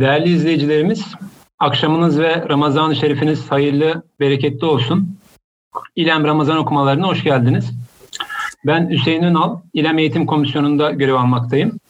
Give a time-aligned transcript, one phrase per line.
[0.00, 1.14] Değerli izleyicilerimiz,
[1.58, 5.18] akşamınız ve Ramazan-ı Şerifiniz hayırlı, bereketli olsun.
[5.96, 7.72] İlem Ramazan okumalarına hoş geldiniz.
[8.66, 11.80] Ben Hüseyin Ünal, İlem Eğitim Komisyonu'nda görev almaktayım.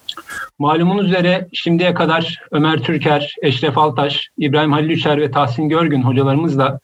[0.58, 6.80] Malumunuz üzere şimdiye kadar Ömer Türker, Eşref Altaş, İbrahim Halil Üçer ve Tahsin Görgün hocalarımızla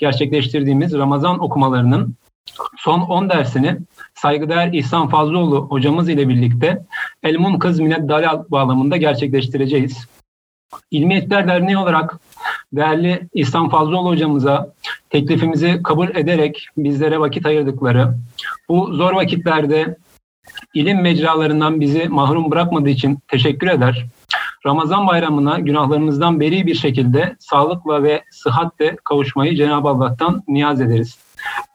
[0.00, 2.14] gerçekleştirdiğimiz Ramazan okumalarının
[2.76, 3.78] son 10 dersini
[4.14, 6.84] saygıdeğer İhsan Fazlıoğlu hocamız ile birlikte
[7.22, 10.06] Elmun Kız Minet Dalal bağlamında gerçekleştireceğiz.
[10.90, 12.18] İlmiyetler Derneği olarak
[12.72, 14.72] değerli İhsan Fazlıoğlu hocamıza
[15.10, 18.14] teklifimizi kabul ederek bizlere vakit ayırdıkları,
[18.68, 19.96] bu zor vakitlerde
[20.74, 24.06] ilim mecralarından bizi mahrum bırakmadığı için teşekkür eder.
[24.66, 31.18] Ramazan bayramına günahlarımızdan beri bir şekilde sağlıkla ve sıhhatle kavuşmayı Cenab-ı Allah'tan niyaz ederiz.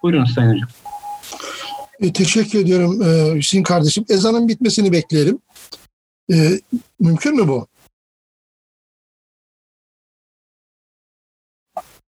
[0.04, 0.70] Buyurun Sayın Hocam.
[2.00, 4.06] E, teşekkür ediyorum e, Hüseyin kardeşim.
[4.10, 5.40] Ezanın bitmesini bekleyelim.
[6.34, 6.36] E,
[7.00, 7.68] mümkün mü bu?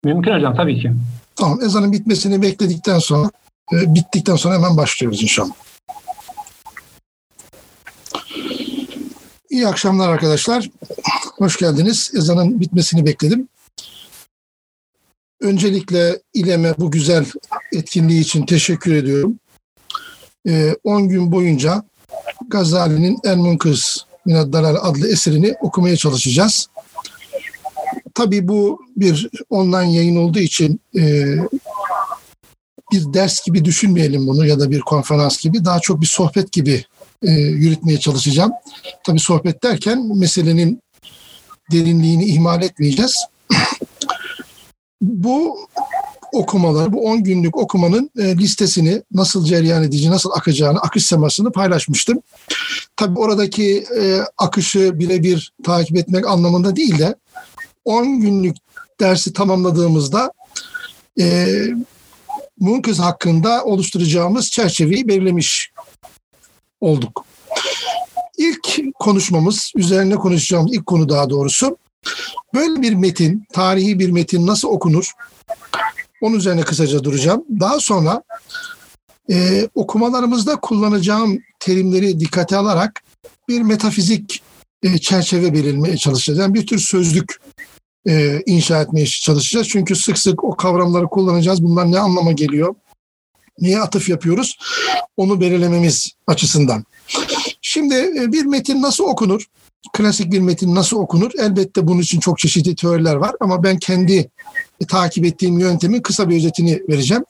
[0.03, 0.91] Mümkün hocam tabii ki.
[1.35, 3.31] Tamam ezanın bitmesini bekledikten sonra
[3.73, 5.52] e, bittikten sonra hemen başlıyoruz inşallah.
[9.49, 10.69] İyi akşamlar arkadaşlar.
[11.38, 12.11] Hoş geldiniz.
[12.16, 13.47] Ezanın bitmesini bekledim.
[15.41, 17.25] Öncelikle İLEM'e bu güzel
[17.73, 19.39] etkinliği için teşekkür ediyorum.
[20.45, 21.83] 10 ee, gün boyunca
[22.47, 26.67] Gazali'nin El Munkız Minad Dalal adlı eserini okumaya çalışacağız.
[28.14, 31.36] Tabii bu bir online yayın olduğu için e,
[32.92, 35.66] bir ders gibi düşünmeyelim bunu ya da bir konferans gibi.
[35.66, 36.86] Daha çok bir sohbet gibi
[37.23, 38.52] e, yürütmeye çalışacağım.
[39.04, 40.82] Tabii sohbet derken meselenin
[41.72, 43.26] derinliğini ihmal etmeyeceğiz.
[45.02, 45.58] bu
[46.34, 52.20] okumalar, bu 10 günlük okumanın e, listesini nasıl cereyan edici, nasıl akacağını, akış semasını paylaşmıştım.
[52.95, 57.16] Tabii oradaki e, akışı birebir takip etmek anlamında değil de
[57.86, 58.58] 10 günlük
[58.99, 60.31] dersi tamamladığımızda
[61.19, 61.47] e,
[62.59, 65.71] Munkız hakkında oluşturacağımız çerçeveyi belirlemiş
[66.81, 67.25] olduk.
[68.37, 71.77] İlk konuşmamız, üzerine konuşacağımız ilk konu daha doğrusu,
[72.53, 75.11] böyle bir metin, tarihi bir metin nasıl okunur?
[76.21, 77.45] Onun üzerine kısaca duracağım.
[77.59, 78.23] Daha sonra
[79.31, 83.03] e, okumalarımızda kullanacağım terimleri dikkate alarak
[83.47, 84.43] bir metafizik
[84.83, 86.39] e, çerçeve belirlemeye çalışacağız.
[86.39, 87.42] Yani bir tür sözlük
[88.08, 89.67] e, inşa etmeye çalışacağız.
[89.67, 91.64] Çünkü sık sık o kavramları kullanacağız.
[91.64, 92.75] Bunlar ne anlama geliyor?
[93.59, 94.58] Niye atıf yapıyoruz?
[95.17, 96.86] Onu belirlememiz açısından.
[97.61, 99.45] Şimdi e, bir metin nasıl okunur?
[99.93, 101.31] Klasik bir metin nasıl okunur?
[101.39, 104.30] Elbette bunun için çok çeşitli teoriler var ama ben kendi
[104.87, 107.23] takip ettiğim yöntemin kısa bir özetini vereceğim.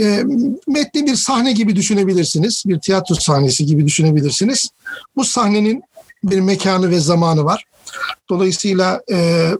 [0.00, 0.24] E,
[0.66, 2.62] metni bir sahne gibi düşünebilirsiniz.
[2.66, 4.68] Bir tiyatro sahnesi gibi düşünebilirsiniz.
[5.16, 5.82] Bu sahnenin
[6.24, 7.64] bir mekanı ve zamanı var.
[8.30, 9.50] Dolayısıyla e,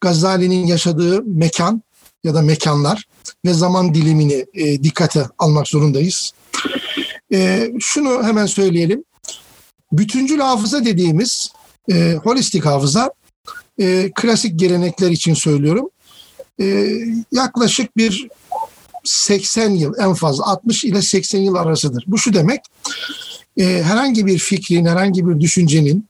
[0.00, 1.82] Gazali'nin yaşadığı mekan
[2.24, 3.04] ya da mekanlar
[3.44, 6.32] ve zaman dilimini e, dikkate almak zorundayız.
[7.32, 9.04] E, şunu hemen söyleyelim.
[9.92, 11.52] Bütüncül hafıza dediğimiz
[11.92, 13.10] e, holistik hafıza
[13.80, 15.90] e, klasik gelenekler için söylüyorum.
[16.60, 16.88] E,
[17.32, 18.28] yaklaşık bir
[19.04, 22.04] 80 yıl en fazla 60 ile 80 yıl arasıdır.
[22.06, 22.60] Bu şu demek
[23.58, 26.08] e, herhangi bir fikrin, herhangi bir düşüncenin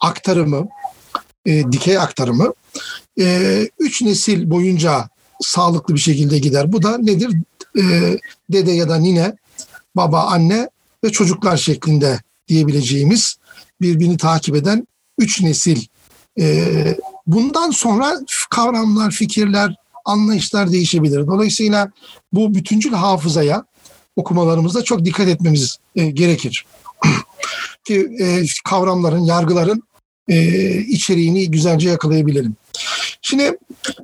[0.00, 0.68] aktarımı,
[1.46, 2.52] e, dikey aktarımı
[3.20, 5.08] e, üç nesil boyunca
[5.40, 6.72] sağlıklı bir şekilde gider.
[6.72, 7.36] Bu da nedir?
[7.78, 7.82] E,
[8.52, 9.36] dede ya da nine,
[9.96, 10.68] baba, anne
[11.04, 13.36] ve çocuklar şeklinde diyebileceğimiz
[13.80, 14.86] birbirini takip eden
[15.18, 15.86] üç nesil.
[16.40, 19.74] E, bundan sonra kavramlar, fikirler,
[20.04, 21.26] anlayışlar değişebilir.
[21.26, 21.90] Dolayısıyla
[22.32, 23.64] bu bütüncül hafızaya
[24.16, 26.64] okumalarımızda çok dikkat etmemiz e, gerekir.
[27.84, 29.82] Ki e, kavramların, yargıların
[30.28, 32.56] e, içeriğini güzelce yakalayabilelim.
[33.22, 33.58] Şimdi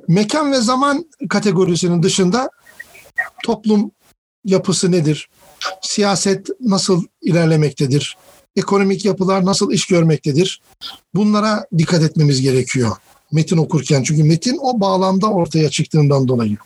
[0.07, 2.49] mekan ve zaman kategorisinin dışında
[3.45, 3.91] toplum
[4.45, 5.29] yapısı nedir?
[5.81, 8.17] Siyaset nasıl ilerlemektedir?
[8.55, 10.61] Ekonomik yapılar nasıl iş görmektedir?
[11.13, 12.97] Bunlara dikkat etmemiz gerekiyor
[13.31, 14.03] metin okurken.
[14.03, 16.57] Çünkü metin o bağlamda ortaya çıktığından dolayı.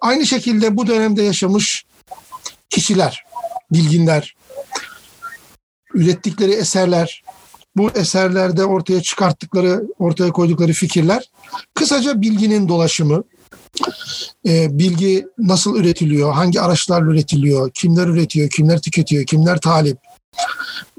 [0.00, 1.84] Aynı şekilde bu dönemde yaşamış
[2.70, 3.24] kişiler,
[3.72, 4.34] bilginler,
[5.94, 7.22] ürettikleri eserler,
[7.76, 11.30] bu eserlerde ortaya çıkarttıkları, ortaya koydukları fikirler,
[11.74, 13.24] kısaca bilginin dolaşımı,
[14.48, 19.98] e, bilgi nasıl üretiliyor, hangi araçlarla üretiliyor, kimler üretiyor, kimler tüketiyor, kimler talip,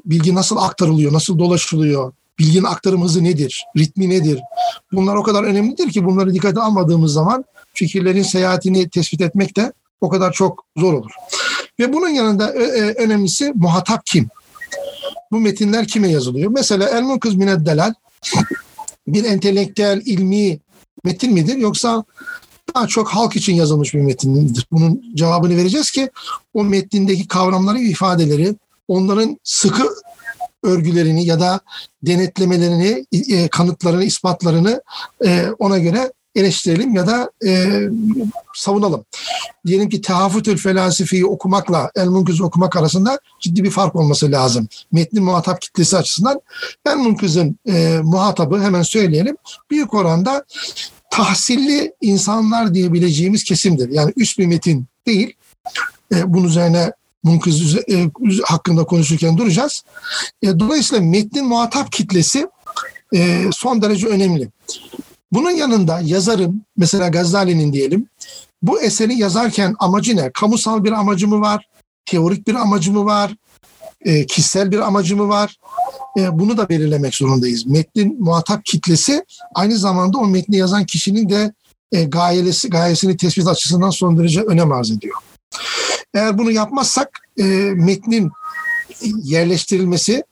[0.05, 4.39] bilgi nasıl aktarılıyor, nasıl dolaşılıyor, bilginin aktarım hızı nedir, ritmi nedir?
[4.91, 10.09] Bunlar o kadar önemlidir ki bunları dikkate almadığımız zaman fikirlerin seyahatini tespit etmek de o
[10.09, 11.11] kadar çok zor olur.
[11.79, 14.29] Ve bunun yanında e, e, önemlisi muhatap kim?
[15.33, 16.51] Bu metinler kime yazılıyor?
[16.51, 17.93] Mesela El Munkız Mined Delal
[19.07, 20.59] bir entelektüel, ilmi
[21.03, 22.03] metin midir yoksa
[22.75, 24.67] daha çok halk için yazılmış bir metindir?
[24.71, 26.09] Bunun cevabını vereceğiz ki
[26.53, 28.55] o metnindeki kavramları, ifadeleri,
[28.87, 29.89] onların sıkı
[30.63, 31.59] örgülerini ya da
[32.03, 34.81] denetlemelerini, e, kanıtlarını, ispatlarını
[35.25, 37.81] e, ona göre eleştirelim ya da e,
[38.55, 39.05] savunalım.
[39.65, 44.67] Diyelim ki Tehafütül Felasifi'yi okumakla El Munkız'ı okumak arasında ciddi bir fark olması lazım.
[44.91, 46.41] Metnin muhatap kitlesi açısından
[46.85, 49.37] El Munkız'ın e, muhatabı hemen söyleyelim.
[49.71, 50.45] Büyük oranda
[51.11, 53.89] tahsilli insanlar diyebileceğimiz kesimdir.
[53.89, 55.33] Yani üst bir metin değil.
[56.13, 56.91] E, bunun üzerine
[57.23, 58.09] Munkız e,
[58.43, 59.83] hakkında konuşurken duracağız.
[60.41, 62.47] E, dolayısıyla metnin muhatap kitlesi
[63.15, 64.49] e, son derece önemli.
[65.33, 68.07] Bunun yanında yazarın, mesela Gazali'nin diyelim,
[68.61, 70.31] bu eseri yazarken amacı ne?
[70.33, 71.67] Kamusal bir amacı mı var?
[72.05, 73.35] Teorik bir amacı mı var?
[74.01, 75.57] E, kişisel bir amacı mı var?
[76.17, 77.65] E, bunu da belirlemek zorundayız.
[77.65, 79.25] Metnin muhatap kitlesi
[79.55, 81.53] aynı zamanda o metni yazan kişinin de
[81.91, 85.15] e, gayesi, gayesini tespit açısından son derece önem arz ediyor.
[86.13, 87.43] Eğer bunu yapmazsak e,
[87.75, 88.31] metnin
[89.23, 90.23] yerleştirilmesi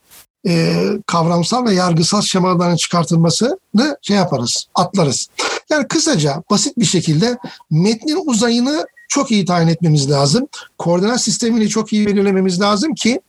[0.48, 3.58] e, kavramsal ve yargısal şemaların çıkartılmasını
[4.02, 5.28] şey yaparız, atlarız.
[5.70, 7.38] Yani kısaca basit bir şekilde
[7.70, 10.48] metnin uzayını çok iyi tayin etmemiz lazım.
[10.78, 13.22] Koordinat sistemini çok iyi belirlememiz lazım ki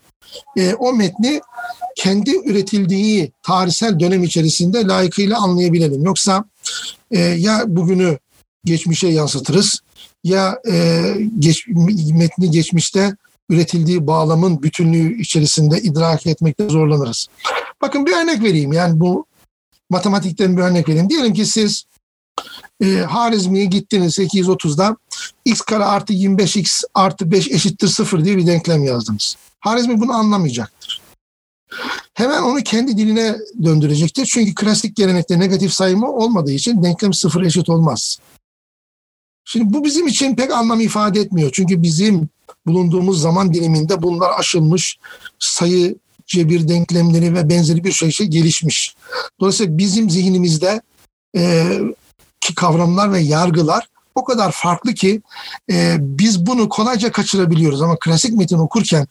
[0.57, 1.41] e, o metni
[1.97, 6.05] kendi üretildiği tarihsel dönem içerisinde layıkıyla anlayabilelim.
[6.05, 6.45] Yoksa
[7.11, 8.19] e, ya bugünü
[8.65, 9.81] geçmişe yansıtırız
[10.25, 11.03] ya e,
[11.39, 11.69] geç,
[12.15, 13.17] metni geçmişte
[13.53, 17.29] üretildiği bağlamın bütünlüğü içerisinde idrak etmekte zorlanırız.
[17.83, 18.73] Bakın bir örnek vereyim.
[18.73, 19.27] Yani bu
[19.91, 21.11] matematikten bir örnek vereyim.
[21.11, 21.85] Diyelim ki siz
[22.83, 24.97] e, Harizmi'ye gittiniz 830'da
[25.45, 29.37] x kare artı 25x artı 5 eşittir 0 diye bir denklem yazdınız.
[29.61, 31.01] Harizmi bunu anlamayacaktır.
[32.15, 34.27] Hemen onu kendi diline döndürecektir.
[34.27, 38.19] Çünkü klasik gelenekte negatif sayımı olmadığı için denklem sıfır eşit olmaz.
[39.45, 41.51] Şimdi bu bizim için pek anlam ifade etmiyor.
[41.53, 42.29] Çünkü bizim
[42.67, 44.99] bulunduğumuz zaman diliminde bunlar aşılmış,
[45.39, 48.95] sayı cebir denklemleri ve benzeri bir şey, şey gelişmiş.
[49.41, 50.81] Dolayısıyla bizim zihnimizde
[51.37, 51.79] e,
[52.41, 55.23] ki kavramlar ve yargılar o kadar farklı ki
[55.71, 59.07] e, biz bunu kolayca kaçırabiliyoruz ama klasik metin okurken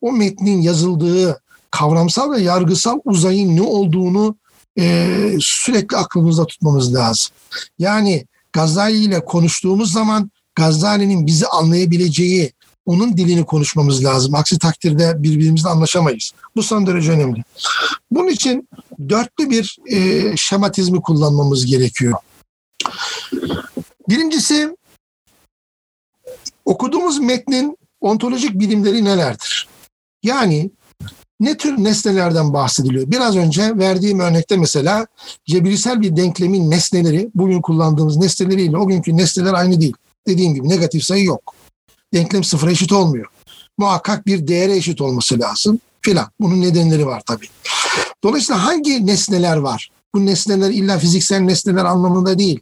[0.00, 4.36] o metnin yazıldığı kavramsal ve yargısal uzayın ne olduğunu
[4.78, 7.30] e, sürekli aklımızda tutmamız lazım.
[7.78, 12.52] Yani Gazali ile konuştuğumuz zaman Gazali'nin bizi anlayabileceği,
[12.86, 14.34] onun dilini konuşmamız lazım.
[14.34, 16.32] Aksi takdirde birbirimizle anlaşamayız.
[16.56, 17.44] Bu son derece önemli.
[18.10, 18.68] Bunun için
[19.08, 22.14] dörtlü bir e, şematizmi kullanmamız gerekiyor.
[24.08, 24.76] Birincisi
[26.64, 29.68] okuduğumuz metnin ontolojik bilimleri nelerdir?
[30.22, 30.70] Yani
[31.40, 33.10] ne tür nesnelerden bahsediliyor?
[33.10, 35.06] Biraz önce verdiğim örnekte mesela
[35.46, 39.94] cebirsel bir denklemin nesneleri, bugün kullandığımız nesneleriyle o günkü nesneler aynı değil.
[40.26, 41.55] Dediğim gibi negatif sayı yok.
[42.16, 43.26] Denklem sıfıra eşit olmuyor.
[43.78, 46.30] Muhakkak bir değere eşit olması lazım filan.
[46.40, 47.46] Bunun nedenleri var tabii.
[48.24, 49.90] Dolayısıyla hangi nesneler var?
[50.14, 52.60] Bu nesneler illa fiziksel nesneler anlamında değil.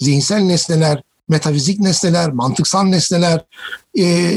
[0.00, 3.44] Zihinsel nesneler, metafizik nesneler, mantıksal nesneler,
[3.98, 4.36] e,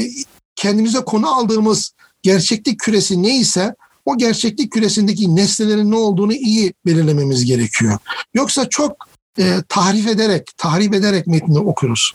[0.54, 7.98] kendimize konu aldığımız gerçeklik küresi neyse o gerçeklik küresindeki nesnelerin ne olduğunu iyi belirlememiz gerekiyor.
[8.34, 8.96] Yoksa çok
[9.38, 12.12] e, tahrif ederek, tahrip ederek metni okuruz.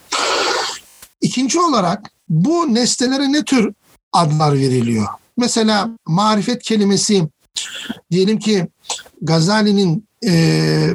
[1.21, 3.73] İkinci olarak bu nesnelere ne tür
[4.13, 5.07] adlar veriliyor?
[5.37, 7.27] Mesela marifet kelimesi
[8.11, 8.67] diyelim ki
[9.21, 10.93] Gazali'nin e,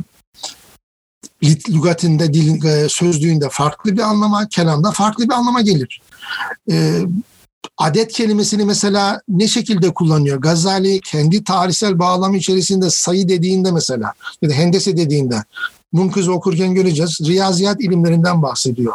[1.44, 6.00] lügatinde, dil, e, sözlüğünde farklı bir anlama, kelamda farklı bir anlama gelir.
[6.70, 7.00] E,
[7.78, 10.40] adet kelimesini mesela ne şekilde kullanıyor?
[10.40, 15.44] Gazali kendi tarihsel bağlamı içerisinde sayı dediğinde mesela ya da hendese dediğinde
[15.96, 17.18] Munkız okurken göreceğiz.
[17.26, 18.94] Riyaziyat ilimlerinden bahsediyor.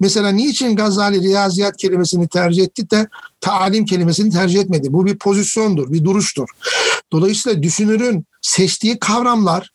[0.00, 3.08] Mesela niçin Gazali riyaziyat kelimesini tercih etti de
[3.40, 4.92] talim kelimesini tercih etmedi?
[4.92, 6.48] Bu bir pozisyondur, bir duruştur.
[7.12, 9.70] Dolayısıyla düşünürün seçtiği kavramlar,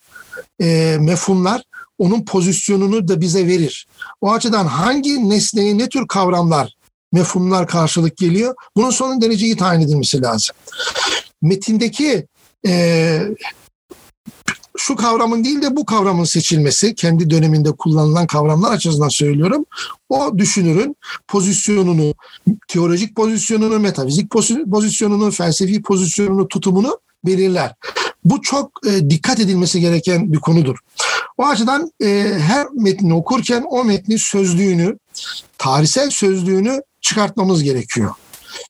[0.62, 1.62] e, mefhumlar
[1.98, 3.88] onun pozisyonunu da bize verir.
[4.22, 6.76] O açıdan hangi nesneyi ne tür kavramlar
[7.12, 8.56] mefhumlar karşılık geliyor.
[8.76, 10.56] Bunun son derece tayin edilmesi lazım.
[11.42, 12.28] Metindeki
[12.68, 13.22] e,
[14.78, 19.66] şu kavramın değil de bu kavramın seçilmesi, kendi döneminde kullanılan kavramlar açısından söylüyorum.
[20.10, 20.96] O düşünürün
[21.28, 22.14] pozisyonunu,
[22.68, 24.32] teolojik pozisyonunu, metafizik
[24.72, 27.74] pozisyonunu, felsefi pozisyonunu, tutumunu belirler.
[28.26, 30.78] Bu çok e, dikkat edilmesi gereken bir konudur.
[31.38, 32.08] O açıdan e,
[32.40, 34.98] her metni okurken o metnin sözlüğünü,
[35.58, 38.12] tarihsel sözlüğünü çıkartmamız gerekiyor.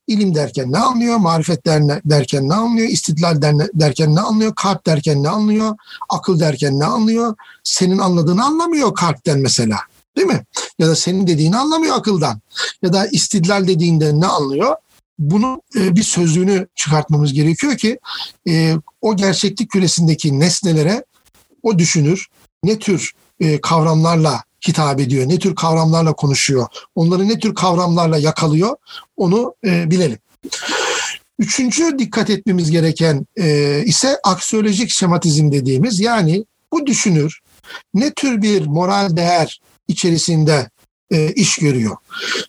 [0.08, 1.18] İlim derken ne anlıyor?
[1.18, 1.66] Marifet
[2.06, 2.88] derken ne anlıyor?
[2.88, 3.42] İstidlal
[3.74, 4.56] derken ne anlıyor?
[4.56, 5.76] Kalp derken ne anlıyor?
[6.10, 7.36] Akıl derken ne anlıyor?
[7.64, 9.78] Senin anladığını anlamıyor kalpten mesela.
[10.18, 10.46] Değil mi?
[10.80, 12.42] Ya da senin dediğini anlamıyor akıldan.
[12.82, 14.76] Ya da istidlal dediğinde ne anlıyor?
[15.20, 18.00] Bunun e, bir sözlüğünü çıkartmamız gerekiyor ki
[18.48, 21.06] e, o gerçeklik küresindeki nesnelere
[21.64, 22.28] o düşünür,
[22.64, 28.76] ne tür e, kavramlarla hitap ediyor, ne tür kavramlarla konuşuyor, onları ne tür kavramlarla yakalıyor
[29.18, 30.20] onu e, bilelim.
[31.40, 37.42] Üçüncü dikkat etmemiz gereken e, ise aksiyolojik şematizm dediğimiz yani bu düşünür
[37.94, 40.70] ne tür bir moral değer içerisinde
[41.12, 41.98] e, iş görüyor.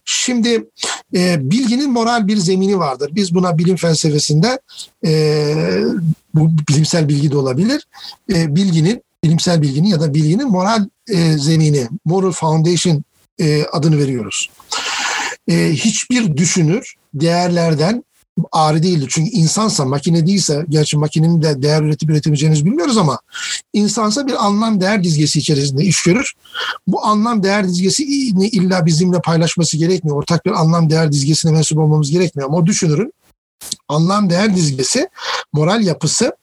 [0.05, 0.71] Şimdi
[1.15, 3.11] e, bilginin moral bir zemini vardır.
[3.13, 4.61] Biz buna bilim felsefesinde
[5.05, 5.55] e,
[6.35, 7.87] bu bilimsel bilgi de olabilir.
[8.33, 13.05] E, bilginin bilimsel bilginin ya da bilginin moral e, zemini, moral foundation
[13.39, 14.51] e, adını veriyoruz.
[15.49, 18.05] E, hiçbir düşünür değerlerden
[18.53, 19.11] ağrı değildir.
[19.15, 23.19] Çünkü insansa, makine değilse, gerçi makinenin de değer üretip üretemeyeceğinizi bilmiyoruz ama
[23.73, 26.33] insansa bir anlam değer dizgesi içerisinde iş görür.
[26.87, 30.17] Bu anlam değer dizgesi illa bizimle paylaşması gerekmiyor.
[30.17, 32.49] Ortak bir anlam değer dizgesine mensup olmamız gerekmiyor.
[32.49, 33.13] Ama o düşünürün
[33.89, 35.09] anlam değer dizgesi,
[35.53, 36.37] moral yapısı,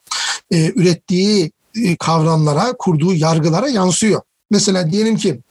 [0.51, 1.51] e, ürettiği
[1.99, 4.21] kavramlara, kurduğu yargılara yansıyor.
[4.51, 5.41] Mesela diyelim ki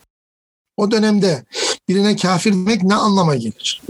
[0.77, 1.45] o dönemde
[1.89, 3.83] birine kafir demek ne anlama gelir?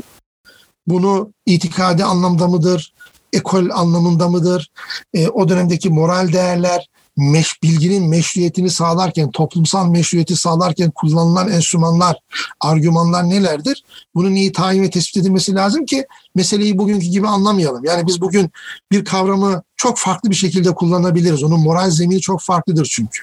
[0.86, 2.94] Bunu itikadi anlamda mıdır?
[3.32, 4.70] Ekol anlamında mıdır?
[5.14, 12.16] E, o dönemdeki moral değerler, meş, bilginin meşruiyetini sağlarken, toplumsal meşruiyeti sağlarken kullanılan enstrümanlar,
[12.60, 13.84] argümanlar nelerdir?
[14.14, 17.84] Bunun iyi tayin ve tespit edilmesi lazım ki meseleyi bugünkü gibi anlamayalım.
[17.84, 18.50] Yani biz bugün
[18.92, 21.42] bir kavramı çok farklı bir şekilde kullanabiliriz.
[21.42, 23.22] Onun moral zemini çok farklıdır çünkü.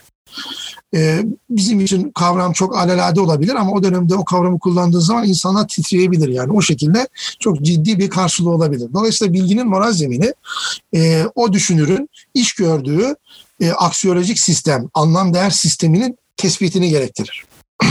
[0.95, 5.67] Ee, bizim için kavram çok alelade olabilir ama o dönemde o kavramı kullandığı zaman insanlar
[5.67, 7.07] titreyebilir yani o şekilde
[7.39, 8.89] çok ciddi bir karşılığı olabilir.
[8.93, 10.33] Dolayısıyla bilginin moral zemini
[10.95, 13.15] e, o düşünürün iş gördüğü
[13.59, 17.45] e, aksiyolojik sistem, anlam değer sisteminin tespitini gerektirir.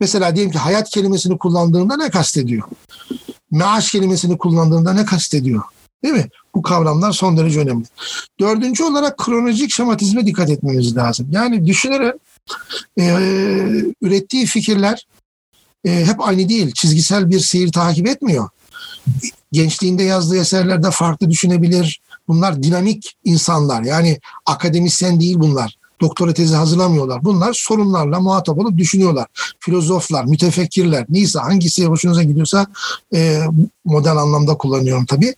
[0.00, 2.68] Mesela diyelim ki hayat kelimesini kullandığında ne kastediyor?
[3.50, 5.62] Maaş kelimesini kullandığında ne kastediyor?
[6.02, 6.28] Değil mi?
[6.54, 7.84] Bu kavramlar son derece önemli.
[8.40, 11.28] Dördüncü olarak kronolojik şematizme dikkat etmemiz lazım.
[11.30, 12.14] Yani düşünerek
[12.98, 13.16] e,
[14.02, 15.06] ürettiği fikirler
[15.84, 16.72] e, hep aynı değil.
[16.72, 18.48] Çizgisel bir seyir takip etmiyor.
[19.52, 22.00] Gençliğinde yazdığı eserlerde farklı düşünebilir.
[22.28, 23.82] Bunlar dinamik insanlar.
[23.82, 25.76] Yani akademisyen değil bunlar.
[26.00, 27.24] Doktora tezi hazırlamıyorlar.
[27.24, 29.26] Bunlar sorunlarla muhatap olup düşünüyorlar.
[29.60, 32.66] Filozoflar, mütefekkirler, neyse hangisi hoşunuza gidiyorsa
[33.14, 33.40] e,
[33.84, 35.34] model anlamda kullanıyorum tabii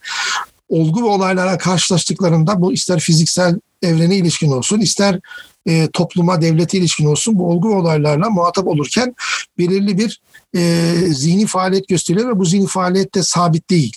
[0.68, 5.20] olgu ve olaylara karşılaştıklarında bu ister fiziksel evrene ilişkin olsun, ister
[5.68, 9.14] e, topluma, devlete ilişkin olsun bu olgu olaylarla muhatap olurken
[9.58, 10.20] belirli bir
[10.56, 13.92] e, zihni faaliyet gösteriyor ve bu zihni faaliyet de sabit değil.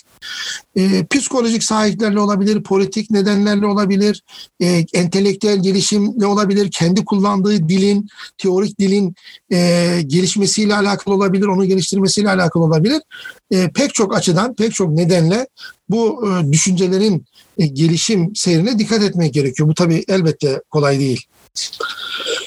[0.76, 4.22] E, psikolojik sahiplerle olabilir, politik nedenlerle olabilir,
[4.60, 9.14] e, entelektüel gelişimle olabilir, kendi kullandığı dilin, teorik dilin
[9.52, 9.58] e,
[10.06, 13.02] gelişmesiyle alakalı olabilir, onu geliştirmesiyle alakalı olabilir.
[13.50, 15.46] E, pek çok açıdan, pek çok nedenle
[15.88, 17.26] bu e, düşüncelerin
[17.58, 19.68] e, gelişim seyrine dikkat etmek gerekiyor.
[19.68, 21.26] Bu tabii elbette kolay değil.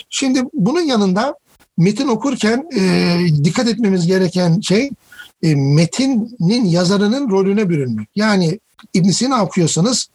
[0.10, 1.36] Şimdi bunun yanında
[1.78, 4.90] metin okurken e, dikkat etmemiz gereken şey
[5.44, 8.10] e, metinin yazarının rolüne bürünmek.
[8.16, 8.60] Yani
[8.94, 10.08] İbn Sina okuyorsanız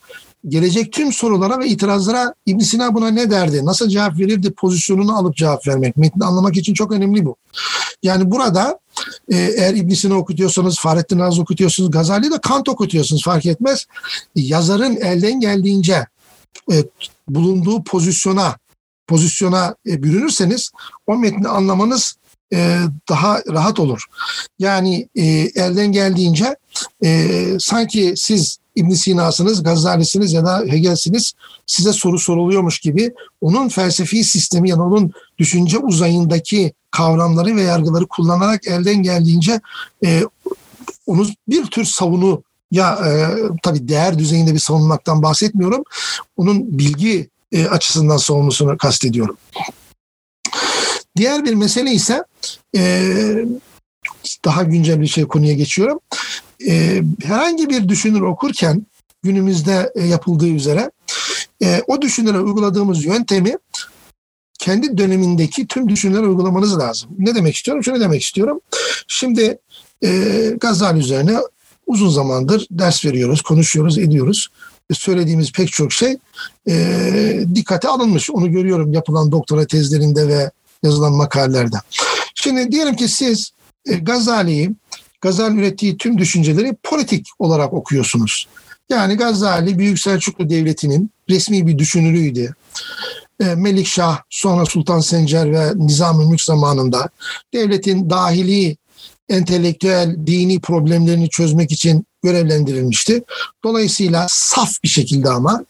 [0.49, 5.37] gelecek tüm sorulara ve itirazlara İbn Sina buna ne derdi, nasıl cevap verirdi pozisyonunu alıp
[5.37, 5.97] cevap vermek.
[5.97, 7.37] Metni anlamak için çok önemli bu.
[8.03, 8.79] Yani burada
[9.29, 13.87] e, eğer İbn Sina okutuyorsanız, Fahrettin Razi okutuyorsunuz, Gazali de Kant okutuyorsunuz fark etmez.
[14.35, 16.07] Yazarın elden geldiğince
[16.73, 16.85] e,
[17.29, 18.57] bulunduğu pozisyona
[19.11, 20.71] pozisyona e, bürünürseniz
[21.07, 22.15] o metni anlamanız
[22.53, 24.05] e, daha rahat olur.
[24.59, 25.25] Yani e,
[25.55, 26.57] elden geldiğince
[27.05, 27.29] e,
[27.61, 31.33] sanki siz İbn Sina'sınız, Gazali'siniz ya da Hegel'siniz
[31.67, 38.67] size soru soruluyormuş gibi onun felsefi sistemi yani onun düşünce uzayındaki kavramları ve yargıları kullanarak
[38.67, 39.61] elden geldiğince
[40.05, 40.23] e,
[41.07, 43.11] onu bir tür savunu ya e,
[43.63, 45.83] tabii değer düzeyinde bir savunmaktan bahsetmiyorum.
[46.37, 49.37] Onun bilgi e, açısından savunmasını kastediyorum.
[51.17, 52.25] Diğer bir mesele ise
[52.77, 53.05] e,
[54.45, 56.01] daha güncel bir şey konuya geçiyorum.
[56.69, 58.87] E, herhangi bir düşünür okurken
[59.23, 60.91] günümüzde e, yapıldığı üzere
[61.63, 63.57] e, o düşünüre uyguladığımız yöntemi
[64.59, 67.11] kendi dönemindeki tüm düşünürlere uygulamanız lazım.
[67.19, 67.85] Ne demek istiyorum?
[67.85, 68.61] Şunu demek istiyorum.
[69.09, 69.59] Şimdi
[70.05, 70.09] e,
[70.61, 71.39] Gazali üzerine
[71.87, 74.49] uzun zamandır ders veriyoruz, konuşuyoruz, ediyoruz.
[74.91, 76.17] E, söylediğimiz pek çok şey
[76.69, 78.31] e, dikkate alınmış.
[78.31, 80.51] Onu görüyorum yapılan doktora tezlerinde ve
[80.83, 81.77] yazılan makalelerde.
[82.35, 83.51] Şimdi diyelim ki siz
[83.87, 84.71] e, Gazali'yi
[85.21, 88.47] Gazali ürettiği tüm düşünceleri politik olarak okuyorsunuz.
[88.91, 92.55] Yani Gazali Büyük Selçuklu Devleti'nin resmi bir düşünürüydü.
[93.41, 97.09] E, Melikşah, sonra Sultan Sencer ve Nizam-ı Mülk zamanında
[97.55, 98.77] devletin dahili
[99.29, 103.23] entelektüel, dini problemlerini çözmek için görevlendirilmişti.
[103.65, 105.65] Dolayısıyla saf bir şekilde ama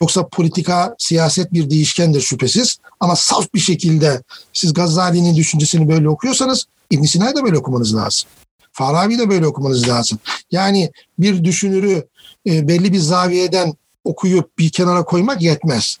[0.00, 2.78] Yoksa politika, siyaset bir değişkendir şüphesiz.
[3.00, 4.22] Ama saf bir şekilde
[4.52, 8.28] siz Gazali'nin düşüncesini böyle okuyorsanız İbn Sina'yı da böyle okumanız lazım.
[8.72, 10.18] Farabi de böyle okumanız lazım.
[10.50, 12.06] Yani bir düşünürü
[12.46, 13.74] e, belli bir zaviyeden
[14.04, 15.98] okuyup bir kenara koymak yetmez.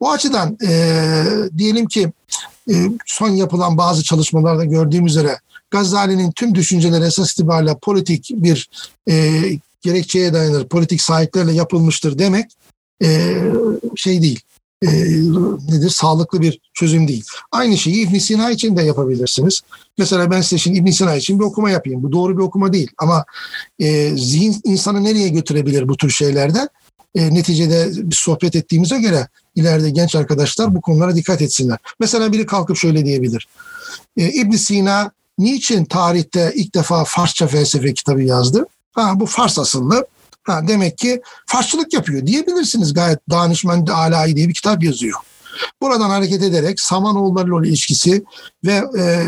[0.00, 0.94] Bu açıdan e,
[1.58, 2.12] diyelim ki
[2.70, 2.74] e,
[3.06, 5.38] son yapılan bazı çalışmalarda gördüğüm üzere
[5.70, 8.70] Gazali'nin tüm düşünceleri esas itibariyle politik bir
[9.10, 9.42] e,
[9.82, 12.50] gerekçeye dayanır, politik sahiplerle yapılmıştır demek
[13.02, 13.38] e,
[13.96, 14.40] şey değil.
[14.82, 14.88] E,
[15.72, 15.90] nedir?
[15.90, 17.24] Sağlıklı bir çözüm değil.
[17.52, 19.60] Aynı şeyi İbn Sina için de yapabilirsiniz.
[19.98, 22.02] Mesela ben size şimdi İbn Sina için bir okuma yapayım.
[22.02, 23.24] Bu doğru bir okuma değil ama
[23.78, 26.68] e, zihin insanı nereye götürebilir bu tür şeylerde?
[27.14, 31.78] E, neticede bir sohbet ettiğimize göre ileride genç arkadaşlar bu konulara dikkat etsinler.
[32.00, 33.48] Mesela biri kalkıp şöyle diyebilir.
[34.16, 38.66] E, ibn Sina niçin tarihte ilk defa Farsça felsefe kitabı yazdı?
[38.92, 40.06] Ha, bu Fars asıllı.
[40.42, 45.18] Ha, demek ki Farsçılık yapıyor diyebilirsiniz gayet Danışman Alai diye bir kitap yazıyor.
[45.80, 48.24] Buradan hareket ederek Samanoğulları ile ilişkisi
[48.64, 49.24] ve e,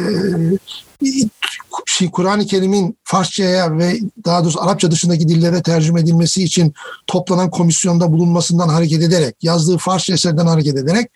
[1.86, 6.74] şey, Kur'an-ı Kerim'in Farsçaya ve daha doğrusu Arapça dışındaki dillere tercüme edilmesi için
[7.06, 11.10] toplanan komisyonda bulunmasından hareket ederek, yazdığı Farsça eserden hareket ederek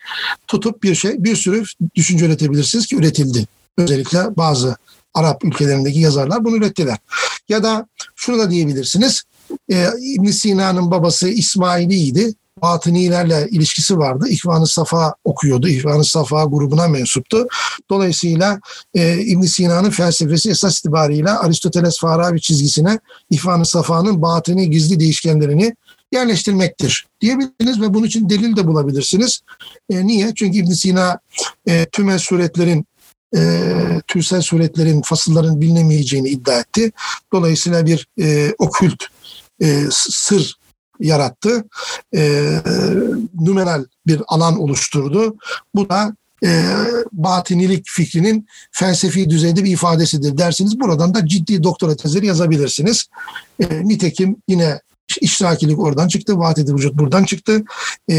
[0.47, 1.63] tutup bir şey, bir sürü
[1.95, 3.47] düşünce üretebilirsiniz ki üretildi.
[3.77, 4.75] Özellikle bazı
[5.13, 6.97] Arap ülkelerindeki yazarlar bunu ürettiler.
[7.49, 9.23] Ya da şunu da diyebilirsiniz
[9.71, 12.33] e, ibn Sina'nın babası İsmailiydi.
[12.61, 14.25] Batınilerle ilişkisi vardı.
[14.29, 15.67] İhvan-ı Safa okuyordu.
[15.67, 17.47] İhvan-ı Safa grubuna mensuptu.
[17.89, 18.59] Dolayısıyla
[18.93, 22.99] e, ibn Sina'nın felsefesi esas itibariyle Aristoteles Farabi çizgisine
[23.29, 25.75] İhvan-ı Safa'nın batini gizli değişkenlerini
[26.11, 29.41] yerleştirmektir diyebilirsiniz ve bunun için delil de bulabilirsiniz.
[29.89, 30.33] E, niye?
[30.35, 31.19] Çünkü ibn Sina
[31.67, 32.85] e, tümel suretlerin
[33.35, 33.41] e,
[34.07, 36.91] türsel suretlerin, fasılların bilinemeyeceğini iddia etti.
[37.33, 39.03] Dolayısıyla bir e, okült
[39.61, 40.55] e, sır
[40.99, 41.63] yarattı.
[42.15, 42.51] E,
[43.39, 45.35] numeral bir alan oluşturdu.
[45.75, 46.63] Bu da e,
[47.11, 50.79] batinilik fikrinin felsefi düzeyde bir ifadesidir dersiniz.
[50.79, 53.05] Buradan da ciddi doktora tezleri yazabilirsiniz.
[53.59, 54.79] E, nitekim yine
[55.17, 57.63] iştirakilik oradan çıktı, vahdedi vücut buradan çıktı.
[58.09, 58.15] E,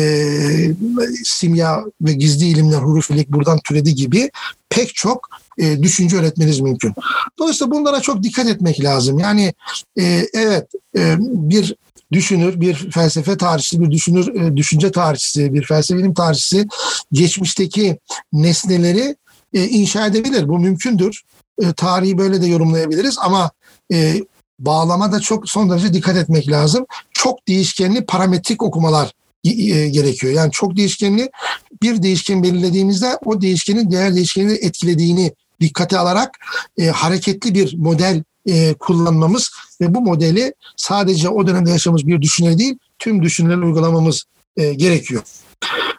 [1.24, 4.30] simya ve gizli ilimler, hurufilik buradan türedi gibi
[4.70, 5.28] pek çok
[5.58, 6.94] e, düşünce öğretmeniz mümkün.
[7.38, 9.18] Dolayısıyla bunlara çok dikkat etmek lazım.
[9.18, 9.54] Yani
[9.98, 11.74] e, evet e, bir
[12.12, 16.66] düşünür, bir felsefe tarihçisi, bir düşünür, e, düşünce tarihçisi, bir felsefe bilim tarihçisi
[17.12, 17.98] geçmişteki
[18.32, 19.16] nesneleri
[19.54, 20.48] e, inşa edebilir.
[20.48, 21.22] Bu mümkündür.
[21.62, 23.50] E, tarihi böyle de yorumlayabiliriz ama
[23.92, 24.14] e,
[24.64, 26.86] bağlamada çok son derece dikkat etmek lazım.
[27.12, 29.12] Çok değişkenli parametrik okumalar
[29.44, 30.32] e, gerekiyor.
[30.32, 31.30] Yani çok değişkenli
[31.82, 36.30] bir değişken belirlediğimizde o değişkenin diğer değişkenleri etkilediğini dikkate alarak
[36.78, 42.58] e, hareketli bir model e, kullanmamız ve bu modeli sadece o dönemde yaşamış bir düşünür
[42.58, 44.24] değil, tüm düşünürleri uygulamamız
[44.56, 45.22] e, gerekiyor.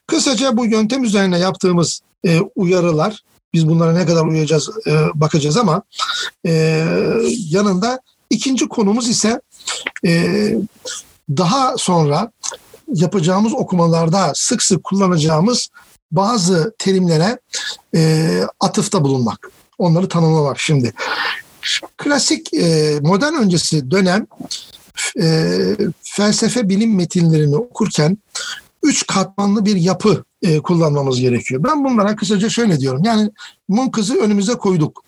[0.07, 3.23] Kısaca bu yöntem üzerine yaptığımız e, uyarılar,
[3.53, 5.83] biz bunlara ne kadar uyacağız e, bakacağız ama
[6.45, 6.51] e,
[7.49, 7.99] yanında
[8.29, 9.41] ikinci konumuz ise
[10.05, 10.55] e,
[11.29, 12.31] daha sonra
[12.93, 15.69] yapacağımız okumalarda sık sık kullanacağımız
[16.11, 17.39] bazı terimlere
[17.95, 19.51] e, atıfta bulunmak.
[19.77, 20.93] Onları tanımlamak şimdi.
[21.97, 24.27] Klasik e, modern öncesi dönem
[25.21, 25.57] e,
[26.01, 28.17] felsefe bilim metinlerini okurken
[28.83, 31.63] üç katmanlı bir yapı e, kullanmamız gerekiyor.
[31.63, 33.01] Ben bunlara kısaca şöyle diyorum.
[33.05, 33.31] Yani
[33.67, 35.03] Munkız'ı önümüze koyduk.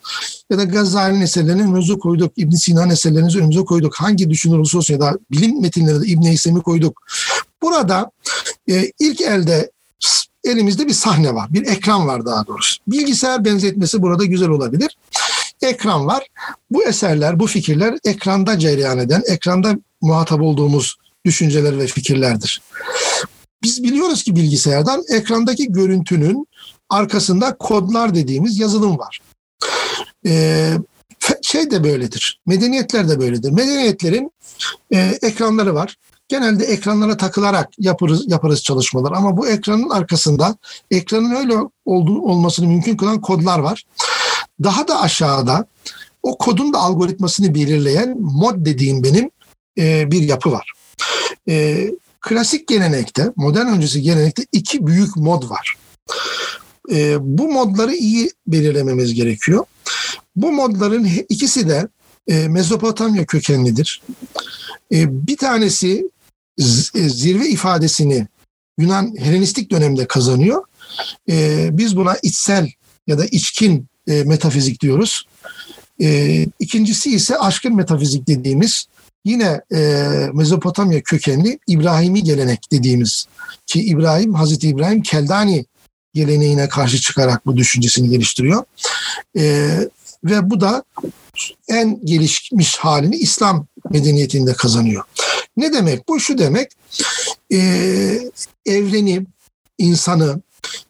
[0.50, 2.32] Ya da Gazali'nin eserlerini önümüze koyduk.
[2.36, 3.94] İbn Sina'nın eserlerini önümüze koyduk.
[3.94, 7.02] Hangi düşünür olursa olsun ya da bilim metinleri de İbn Heysem'i koyduk.
[7.62, 8.10] Burada
[8.70, 9.70] e, ilk elde
[10.44, 11.52] elimizde bir sahne var.
[11.52, 12.76] Bir ekran var daha doğrusu.
[12.88, 14.96] Bilgisayar benzetmesi burada güzel olabilir.
[15.62, 16.26] Ekran var.
[16.70, 22.60] Bu eserler, bu fikirler ekranda cereyan eden, ekranda muhatap olduğumuz düşünceler ve fikirlerdir.
[23.66, 26.48] Biz biliyoruz ki bilgisayardan ekrandaki görüntünün
[26.90, 29.20] arkasında kodlar dediğimiz yazılım var.
[30.26, 30.72] Ee,
[31.42, 32.40] şey de böyledir.
[32.46, 33.50] Medeniyetler de böyledir.
[33.50, 34.30] Medeniyetlerin
[34.94, 35.96] e, ekranları var
[36.28, 39.12] genelde ekranlara takılarak yaparız, yaparız çalışmalar.
[39.12, 40.56] Ama bu ekranın arkasında
[40.90, 43.84] ekranın öyle olduğu, olmasını mümkün kılan kodlar var.
[44.62, 45.66] Daha da aşağıda
[46.22, 49.30] o kodun da algoritmasını belirleyen mod dediğim benim
[49.78, 50.72] e, bir yapı var.
[51.48, 51.88] E,
[52.26, 55.74] klasik gelenekte, modern öncesi gelenekte iki büyük mod var.
[56.92, 59.64] E, bu modları iyi belirlememiz gerekiyor.
[60.36, 61.88] Bu modların ikisi de
[62.28, 64.02] e, Mezopotamya kökenlidir.
[64.92, 66.10] E, bir tanesi
[66.94, 68.26] e, zirve ifadesini
[68.78, 70.64] Yunan Helenistik dönemde kazanıyor.
[71.30, 72.70] E, biz buna içsel
[73.06, 75.28] ya da içkin e, metafizik diyoruz.
[76.02, 78.86] E, ikincisi ise aşkın metafizik dediğimiz
[79.26, 79.78] yine e,
[80.34, 83.26] Mezopotamya kökenli İbrahimi gelenek dediğimiz
[83.66, 85.66] ki İbrahim, Hazreti İbrahim Keldani
[86.14, 88.64] geleneğine karşı çıkarak bu düşüncesini geliştiriyor.
[89.38, 89.76] E,
[90.24, 90.84] ve bu da
[91.68, 95.04] en gelişmiş halini İslam medeniyetinde kazanıyor.
[95.56, 96.08] Ne demek?
[96.08, 96.72] Bu şu demek,
[97.52, 97.58] e,
[98.66, 99.26] evreni,
[99.78, 100.40] insanı,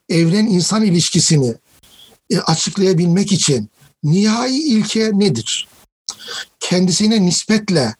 [0.08, 1.54] evren-insan ilişkisini
[2.30, 3.70] e, açıklayabilmek için
[4.04, 5.68] nihai ilke nedir?
[6.60, 7.94] Kendisine nispetle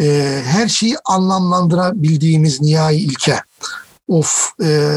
[0.00, 3.40] e, her şeyi anlamlandırabildiğimiz nihai ilke.
[4.08, 4.90] Of, e,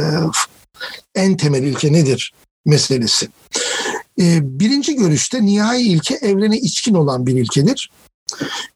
[1.16, 2.34] en temel ilke nedir
[2.66, 3.30] meselesi.
[4.20, 7.92] E, birinci görüşte nihai ilke evrene içkin olan bir ilkedir.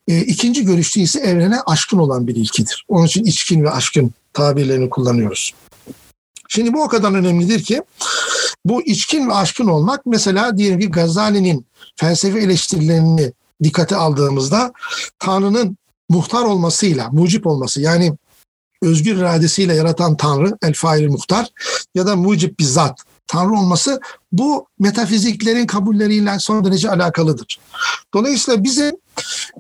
[0.08, 2.86] E, ikinci görüşte ise evrene aşkın olan bir ilkedir.
[2.88, 5.54] Onun için içkin ve aşkın tabirlerini kullanıyoruz.
[6.50, 7.84] Şimdi bu o kadar önemlidir ki
[8.66, 13.34] bu içkin ve aşkın olmak mesela diyelim ki Gazali'nin felsefe eleştirilerini
[13.64, 14.74] dikkate aldığımızda
[15.20, 15.78] Tanrı'nın
[16.14, 18.14] muhtar olmasıyla, mucip olması yani
[18.82, 21.48] özgür iradesiyle yaratan Tanrı, el fail muhtar
[21.96, 24.00] ya da mucip bir zat, Tanrı olması
[24.32, 27.60] bu metafiziklerin kabulleriyle son derece alakalıdır.
[28.14, 28.96] Dolayısıyla bizim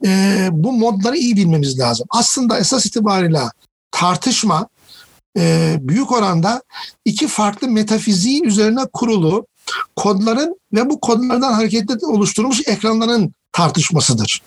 [0.06, 2.08] e, bu modları iyi bilmemiz lazım.
[2.10, 3.42] Aslında esas itibariyle
[3.92, 4.68] tartışma
[5.38, 6.62] e, büyük oranda
[7.06, 9.46] iki farklı metafiziğin üzerine kurulu
[9.96, 14.42] kodların ve bu kodlardan hareketle oluşturulmuş ekranların tartışmasıdır.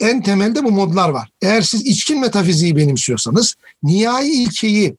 [0.00, 1.28] En temelde bu modlar var.
[1.42, 4.96] Eğer siz içkin metafiziği benimsiyorsanız nihai ilkeyi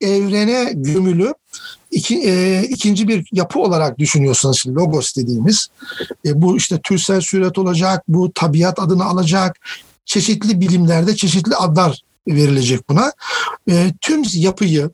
[0.00, 1.34] evrene gömülü
[1.90, 5.68] iki, e, ikinci bir yapı olarak düşünüyorsanız logos dediğimiz
[6.26, 9.58] e, bu işte türsel süret olacak, bu tabiat adını alacak,
[10.04, 13.12] çeşitli bilimlerde çeşitli adlar verilecek buna.
[13.70, 14.90] E, tüm yapıyı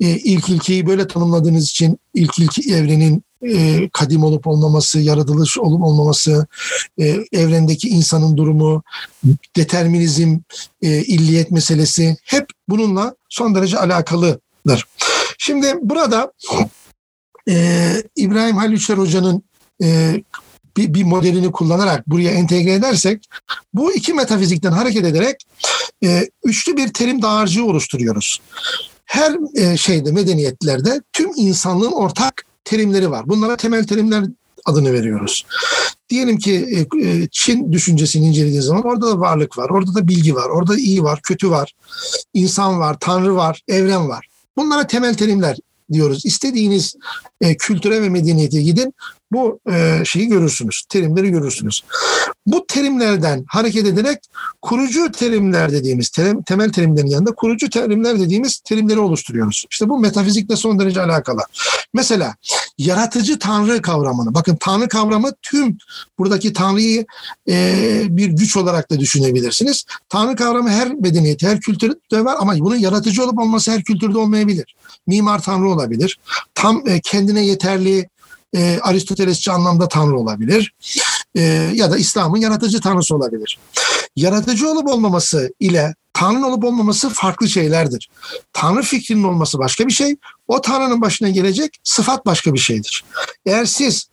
[0.00, 5.82] e, ilk ilkeyi böyle tanımladığınız için ilk ilki evrenin e, kadim olup olmaması, yaratılış olup
[5.82, 6.46] olmaması,
[6.98, 8.82] e, evrendeki insanın durumu,
[9.56, 10.38] determinizm,
[10.82, 14.86] e, illiyet meselesi hep bununla son derece alakalıdır.
[15.38, 16.32] Şimdi burada
[17.48, 19.42] e, İbrahim Halil Üçer Hoca'nın
[19.82, 20.14] e,
[20.76, 23.28] bir, bir modelini kullanarak buraya entegre edersek
[23.74, 25.46] bu iki metafizikten hareket ederek
[26.04, 28.40] e, üçlü bir terim dağarcığı oluşturuyoruz.
[29.04, 33.28] Her e, şeyde medeniyetlerde tüm insanlığın ortak terimleri var.
[33.28, 34.24] Bunlara temel terimler
[34.64, 35.46] adını veriyoruz.
[36.08, 40.34] Diyelim ki e, e, Çin düşüncesini incelediğiniz zaman orada da varlık var, orada da bilgi
[40.34, 41.72] var, orada iyi var, kötü var,
[42.34, 44.26] insan var, tanrı var, evren var.
[44.56, 45.56] Bunlara temel terimler
[45.92, 46.24] diyoruz.
[46.24, 46.94] İstediğiniz
[47.40, 48.94] e, kültüre ve medeniyete gidin
[49.32, 51.82] bu e, şeyi görürsünüz, terimleri görürsünüz.
[52.46, 54.18] Bu terimlerden hareket ederek
[54.62, 59.64] kurucu terimler dediğimiz, terim, temel terimlerin yanında kurucu terimler dediğimiz terimleri oluşturuyoruz.
[59.70, 61.40] İşte bu metafizikle son derece alakalı.
[61.94, 62.34] Mesela
[62.78, 65.78] yaratıcı tanrı kavramını, bakın tanrı kavramı tüm
[66.18, 67.06] buradaki tanrıyı
[67.48, 69.84] e, bir güç olarak da düşünebilirsiniz.
[70.08, 74.74] Tanrı kavramı her medeniyet, her kültürde var ama bunun yaratıcı olup olması her kültürde olmayabilir.
[75.06, 76.18] Mimar tanrı olabilir.
[76.54, 78.08] Tam e, kendine yeterli
[78.56, 80.74] e, Aristotelesçi anlamda tanrı olabilir
[81.34, 81.42] e,
[81.74, 83.58] ya da İslam'ın yaratıcı tanrısı olabilir.
[84.16, 88.10] Yaratıcı olup olmaması ile Tanrı'nın olup olmaması farklı şeylerdir.
[88.52, 90.16] Tanrı fikrinin olması başka bir şey,
[90.48, 93.04] o Tanrı'nın başına gelecek sıfat başka bir şeydir.
[93.46, 94.08] Eğer siz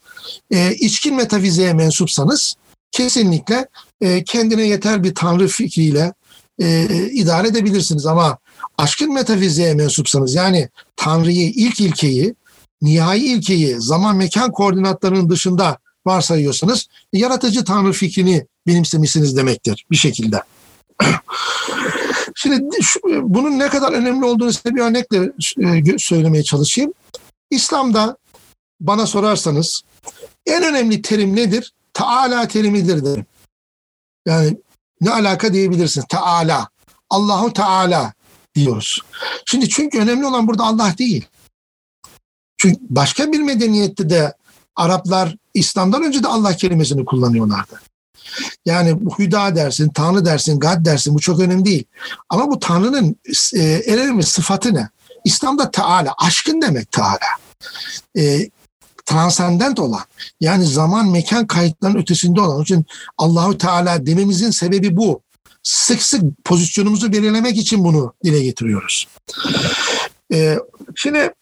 [0.51, 2.55] e, içkin metafiziğe mensupsanız
[2.91, 3.67] kesinlikle
[4.01, 6.13] e, kendine yeter bir Tanrı fikriyle
[6.61, 8.37] e, idare edebilirsiniz ama
[8.77, 12.35] aşkın metafiziğe mensupsanız yani Tanrı'yı ilk ilkeyi
[12.81, 20.43] nihai ilkeyi zaman mekan koordinatlarının dışında varsayıyorsanız yaratıcı tanrı fikrini benimsemişsiniz demektir bir şekilde.
[22.35, 25.31] Şimdi şu, bunun ne kadar önemli olduğunu size bir örnekle
[25.93, 26.93] e, söylemeye çalışayım.
[27.51, 28.17] İslam'da
[28.79, 29.81] bana sorarsanız
[30.45, 31.73] en önemli terim nedir?
[31.93, 33.25] Taala terimidir derim.
[34.25, 34.57] Yani
[35.01, 36.07] ne alaka diyebilirsiniz.
[36.09, 36.69] Taala.
[37.09, 38.13] Allahu Teala
[38.55, 39.01] diyoruz.
[39.45, 41.25] Şimdi çünkü önemli olan burada Allah değil.
[42.59, 44.33] Çünkü başka bir medeniyette de
[44.75, 47.81] Araplar İslam'dan önce de Allah kelimesini kullanıyorlardı.
[48.65, 51.83] Yani bu hüda dersin, Tanrı dersin, Gad dersin bu çok önemli değil.
[52.29, 53.15] Ama bu Tanrı'nın
[53.55, 54.89] e, önemli sıfatı ne?
[55.25, 57.19] İslam'da Teala, aşkın demek Teala.
[58.17, 58.49] E,
[59.05, 60.01] transcendent olan
[60.39, 62.55] yani zaman mekan kayıtlarının ötesinde olan.
[62.55, 62.85] Onun için
[63.17, 65.21] Allahu Teala dememizin sebebi bu.
[65.63, 69.07] Sık sık pozisyonumuzu belirlemek için bunu dile getiriyoruz.
[70.33, 70.57] Ee,
[70.95, 71.33] şimdi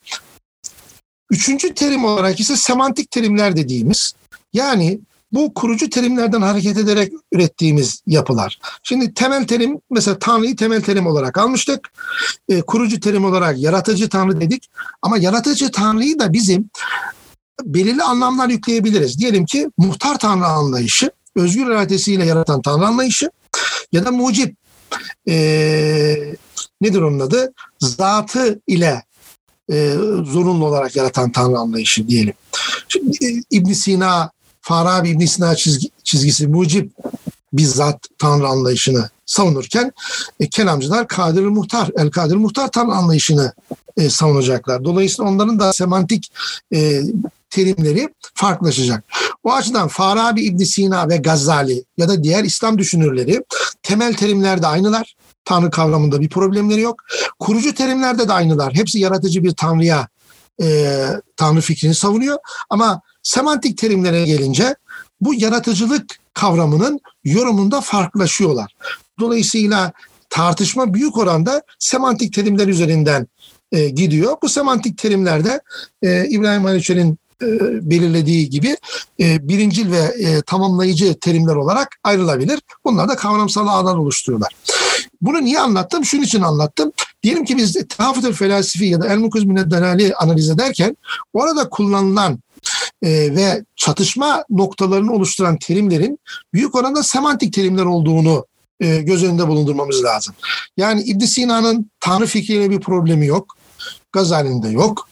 [1.30, 4.14] Üçüncü terim olarak ise semantik terimler dediğimiz
[4.54, 5.00] yani
[5.32, 8.60] bu kurucu terimlerden hareket ederek ürettiğimiz yapılar.
[8.84, 11.90] Şimdi temel terim mesela Tanrı'yı temel terim olarak almıştık.
[12.50, 14.70] E, kurucu terim olarak yaratıcı Tanrı dedik.
[15.02, 16.70] Ama yaratıcı Tanrı'yı da bizim
[17.64, 19.20] belirli anlamlar yükleyebiliriz.
[19.20, 23.32] Diyelim ki muhtar Tanrı anlayışı, özgür iradesiyle yaratan Tanrı anlayışı
[23.92, 24.56] ya da mucip
[25.30, 25.36] e,
[26.82, 27.54] nedir onun adı?
[27.80, 29.04] Zatı ile
[29.72, 32.34] e, zorunlu olarak yaratan Tanrı anlayışı diyelim.
[32.88, 36.92] Şimdi, e, ibn Sina, Farabi ibn Sina çizgi, çizgisi mucip
[37.54, 39.92] bizzat Tanrı anlayışını savunurken
[40.40, 43.54] e, kelamcılar Kadir Muhtar, El Kadir Muhtar Tanrı anlayışını
[43.98, 44.84] e, savunacaklar.
[44.84, 46.32] Dolayısıyla onların da semantik
[46.74, 47.02] e,
[47.50, 49.04] terimleri farklılaşacak.
[49.44, 53.44] O açıdan Farabi İbn Sina ve Gazali ya da diğer İslam düşünürleri
[53.84, 55.16] temel terimlerde aynılar.
[55.48, 57.04] Tanrı kavramında bir problemleri yok.
[57.40, 58.74] Kurucu terimlerde de aynılar.
[58.74, 60.08] Hepsi yaratıcı bir tanrıya
[60.62, 60.98] e,
[61.36, 62.38] tanrı fikrini savunuyor.
[62.70, 64.76] Ama semantik terimlere gelince
[65.22, 68.76] bu yaratıcılık kavramının yorumunda farklılaşıyorlar.
[69.20, 69.92] Dolayısıyla
[70.30, 73.28] tartışma büyük oranda semantik terimler üzerinden
[73.72, 74.38] e, gidiyor.
[74.44, 75.62] Bu semantik terimlerde
[76.02, 77.18] e, İbrahim Haliçer'in
[77.82, 78.78] belirlediği gibi
[79.20, 82.60] e, birincil ve e, tamamlayıcı terimler olarak ayrılabilir.
[82.86, 84.54] Bunlar da kavramsal ağlar oluşturuyorlar.
[85.22, 86.06] Bunu niye anlattım?
[86.06, 86.92] Şunun için anlattım.
[87.24, 90.98] Diyelim ki biz Tahafut-ül Felasifi ya da El-Mukuz Mineddenali analiz ederken
[91.34, 92.40] orada kullanılan
[93.02, 96.20] e, ve çatışma noktalarını oluşturan terimlerin
[96.54, 98.46] büyük oranda semantik terimler olduğunu
[98.80, 100.36] e, göz önünde bulundurmamız lazım.
[100.78, 103.58] Yani İbn Sina'nın tanrı fikriyle bir problemi yok.
[104.12, 105.10] Gazali'nin de yok.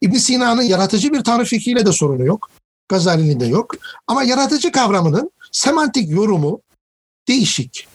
[0.00, 2.50] İbn Sina'nın yaratıcı bir tanrı fikriyle de sorunu yok.
[2.88, 3.74] Gazali'nin de yok.
[4.06, 6.60] Ama yaratıcı kavramının semantik yorumu
[7.28, 7.88] değişik.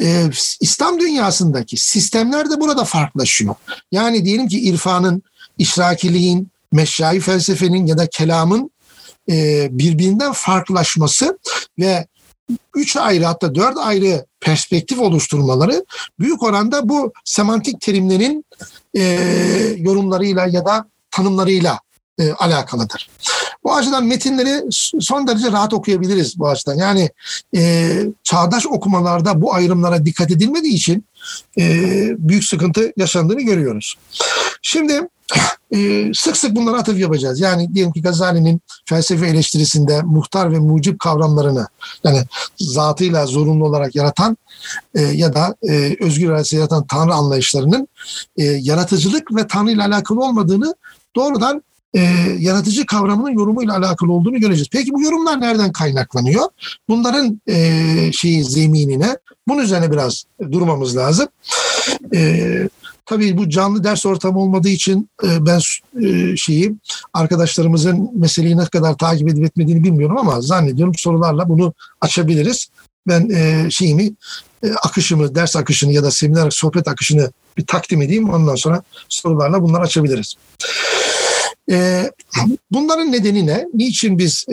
[0.00, 3.54] Ee, İslam dünyasındaki sistemler de burada farklılaşıyor.
[3.92, 5.22] Yani diyelim ki irfanın,
[5.58, 8.70] işrakiliğin, meşrai felsefenin ya da kelamın
[9.30, 11.38] e, birbirinden farklılaşması
[11.78, 12.06] ve
[12.74, 15.84] üç ayrı hatta dört ayrı perspektif oluşturmaları
[16.20, 18.44] büyük oranda bu semantik terimlerin
[18.94, 19.02] e,
[19.76, 21.78] yorumlarıyla ya da tanımlarıyla
[22.18, 23.10] e, alakalıdır.
[23.64, 24.62] Bu açıdan metinleri
[25.00, 26.74] son derece rahat okuyabiliriz bu açıdan.
[26.74, 27.10] Yani
[27.56, 31.04] e, çağdaş okumalarda bu ayrımlara dikkat edilmediği için
[31.58, 31.64] e,
[32.18, 33.94] büyük sıkıntı yaşandığını görüyoruz.
[34.62, 35.08] Şimdi
[35.74, 37.40] e, sık sık bunlara atıf yapacağız.
[37.40, 41.68] Yani diyelim ki Gazali'nin felsefe eleştirisinde muhtar ve mucip kavramlarını
[42.04, 42.22] yani
[42.58, 44.36] zatıyla zorunlu olarak yaratan
[44.94, 47.88] e, ya da e, özgür iradesi yaratan tanrı anlayışlarının
[48.36, 50.74] e, yaratıcılık ve tanrı ile alakalı olmadığını
[51.16, 51.62] doğrudan
[51.94, 52.00] e,
[52.38, 54.68] yaratıcı kavramının yorumuyla alakalı olduğunu göreceğiz.
[54.72, 56.48] Peki bu yorumlar nereden kaynaklanıyor?
[56.88, 59.16] Bunların e, şeyi zeminine
[59.48, 61.28] bunun üzerine biraz durmamız lazım.
[62.14, 62.68] E,
[63.06, 65.60] tabii bu canlı ders ortamı olmadığı için e, ben
[66.02, 66.74] e, şeyi
[67.12, 72.66] arkadaşlarımızın meseleyi ne kadar takip edip etmediğini bilmiyorum ama zannediyorum sorularla bunu açabiliriz.
[73.08, 74.12] Ben e, şeyimi
[74.82, 78.30] akışımı, ders akışını ya da seminer sohbet akışını bir takdim edeyim.
[78.30, 80.34] Ondan sonra sorularla bunları açabiliriz.
[82.70, 83.66] Bunların nedeni ne?
[83.74, 84.46] Niçin biz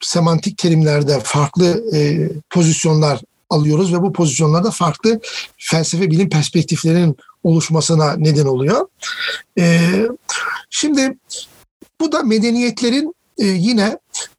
[0.00, 1.84] semantik terimlerde farklı
[2.50, 3.20] pozisyonlar
[3.52, 5.20] alıyoruz ve bu pozisyonlarda farklı
[5.58, 8.86] felsefe bilim perspektiflerinin oluşmasına neden oluyor.
[9.58, 9.80] E,
[10.70, 11.18] şimdi
[12.00, 13.98] bu da medeniyetlerin e, yine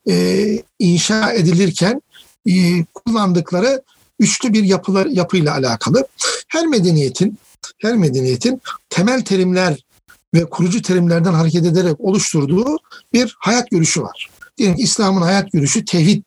[0.09, 0.47] e,
[0.79, 2.01] inşa edilirken
[2.45, 3.83] e, kullandıkları
[4.19, 6.07] üçlü bir yapılar yapıyla alakalı.
[6.47, 7.37] Her medeniyetin
[7.77, 9.85] her medeniyetin temel terimler
[10.33, 12.77] ve kurucu terimlerden hareket ederek oluşturduğu
[13.13, 14.29] bir hayat görüşü var.
[14.57, 16.23] Diyelim İslam'ın hayat görüşü tevhid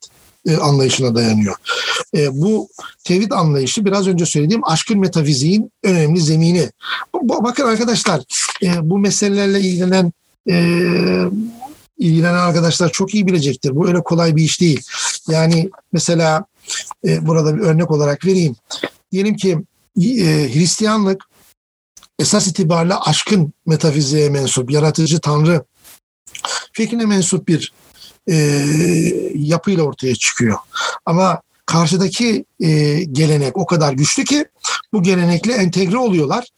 [0.47, 1.55] e, anlayışına dayanıyor.
[2.17, 2.69] E, bu
[3.05, 6.71] tevhid anlayışı biraz önce söylediğim aşkın metafiziğin önemli zemini.
[7.23, 8.23] Bakın arkadaşlar
[8.63, 10.13] e, bu meselelerle ilgilenen
[11.99, 13.77] ilgilenen arkadaşlar çok iyi bilecektir.
[13.77, 14.81] Bu öyle kolay bir iş değil.
[15.29, 16.45] Yani mesela
[17.05, 18.57] burada bir örnek olarak vereyim.
[19.13, 19.59] Diyelim ki
[20.53, 21.25] Hristiyanlık
[22.19, 25.65] esas itibariyle aşkın metafiziğe mensup, yaratıcı tanrı
[26.73, 27.73] fikrine mensup bir
[28.31, 28.35] e,
[29.35, 30.59] yapıyla ortaya çıkıyor.
[31.07, 34.45] Ama karşıdaki e, gelenek o kadar güçlü ki
[34.93, 36.49] bu gelenekle entegre oluyorlar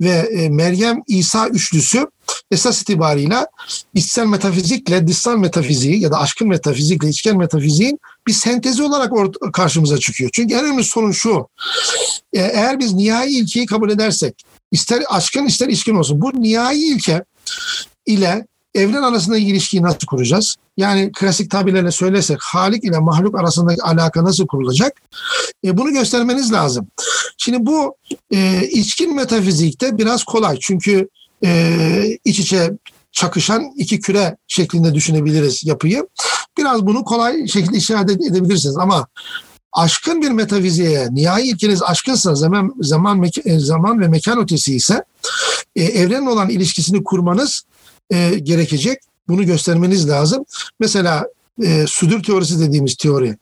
[0.00, 2.06] ve e, Meryem İsa üçlüsü
[2.50, 3.46] esas itibarıyla
[3.94, 9.12] içsel metafizikle dışsal metafiziği ya da aşkın metafizikle içken metafiziğin bir sentezi olarak
[9.52, 10.30] karşımıza çıkıyor.
[10.32, 11.48] Çünkü en önemli sorun şu.
[12.32, 17.24] E, eğer biz nihai ilkeyi kabul edersek ister aşkın ister içkin olsun bu nihai ilke
[18.06, 20.56] ile evren arasındaki ilişkiyi nasıl kuracağız?
[20.76, 24.92] Yani klasik tabirlerle söylesek Halik ile mahluk arasındaki alaka nasıl kurulacak?
[25.64, 26.86] E, bunu göstermeniz lazım.
[27.38, 27.96] Şimdi bu
[28.34, 30.58] e, içkin metafizikte biraz kolay.
[30.60, 31.08] Çünkü
[31.44, 32.72] e, iç içe
[33.12, 36.08] çakışan iki küre şeklinde düşünebiliriz yapıyı.
[36.58, 39.06] biraz bunu kolay şekilde işaret edebilirsiniz ama
[39.72, 45.04] aşkın bir metafiziğe, nihai ilkeniz aşkınsa zaman zaman e, zaman ve mekan ötesi ise
[45.76, 47.64] e, evrenle olan ilişkisini kurmanız
[48.10, 48.98] e, gerekecek.
[49.28, 50.44] Bunu göstermeniz lazım.
[50.80, 51.26] Mesela
[51.62, 53.36] e, südür teorisi dediğimiz teori,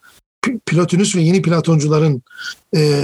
[0.66, 2.22] Plotinus ve yeni Platoncuların
[2.76, 3.02] e,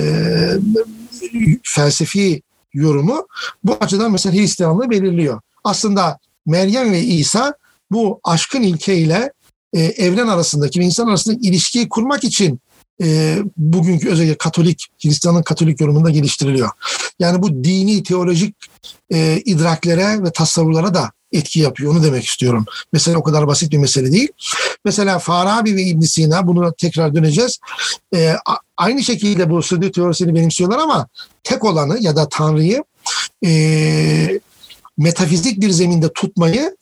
[1.63, 2.43] felsefi
[2.75, 3.27] yorumu
[3.65, 5.41] bu açıdan mesela Hristiyanlığı belirliyor.
[5.65, 7.55] Aslında Meryem ve İsa
[7.91, 9.33] bu aşkın ilkeyle
[9.73, 12.61] e, evren arasındaki ve insan arasındaki ilişkiyi kurmak için
[13.03, 16.71] e, bugünkü özellikle Katolik, Hristiyanın Katolik yorumunda geliştiriliyor.
[17.19, 18.57] Yani bu dini, teolojik
[19.13, 21.93] e, idraklere ve tasavvurlara da etki yapıyor.
[21.93, 22.65] Onu demek istiyorum.
[22.93, 24.29] Mesela o kadar basit bir mesele değil.
[24.85, 27.59] Mesela Farabi ve İbn Sina bunu tekrar döneceğiz.
[28.15, 28.35] E,
[28.77, 31.09] aynı şekilde bu südü teorisini benimsiyorlar ama
[31.45, 32.85] tek olanı ya da Tanrı'yı
[33.45, 34.41] e,
[34.99, 36.77] metafizik bir zeminde tutmayı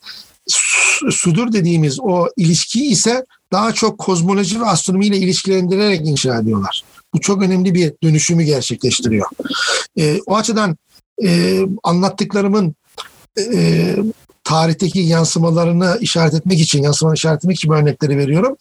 [1.10, 6.84] sudur dediğimiz o ilişkiyi ise daha çok kozmoloji ve astronomiyle ilişkilendirerek inşa ediyorlar.
[7.14, 9.26] Bu çok önemli bir dönüşümü gerçekleştiriyor.
[9.98, 10.76] E, o açıdan
[11.24, 12.74] e, anlattıklarımın
[13.38, 13.96] e,
[14.50, 18.56] tarihteki yansımalarını işaret etmek için, yansımalarını işaret etmek için örnekleri veriyorum.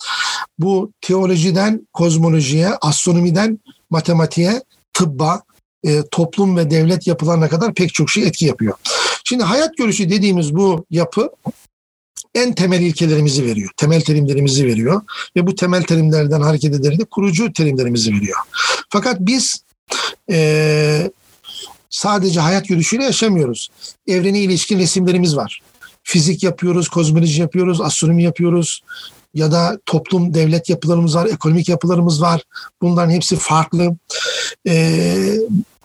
[0.60, 5.42] Bu teolojiden kozmolojiye, astronomiden matematiğe, tıbba,
[5.84, 8.74] e, toplum ve devlet yapılarına kadar pek çok şey etki yapıyor.
[9.24, 11.30] Şimdi hayat görüşü dediğimiz bu yapı
[12.36, 13.70] en temel ilkelerimizi veriyor.
[13.78, 15.02] Temel terimlerimizi veriyor.
[15.36, 18.38] Ve bu temel terimlerden hareket ederek de kurucu terimlerimizi veriyor.
[18.90, 19.64] Fakat biz
[20.32, 21.12] e,
[21.90, 23.70] sadece hayat görüşüyle yaşamıyoruz.
[24.08, 25.62] Evrene ilişkin resimlerimiz var.
[26.04, 28.82] Fizik yapıyoruz, kozmoloji yapıyoruz, astronomi yapıyoruz
[29.34, 32.44] ya da toplum, devlet yapılarımız var, ekonomik yapılarımız var.
[32.82, 33.98] Bunların hepsi farklı.
[34.68, 35.36] Ee,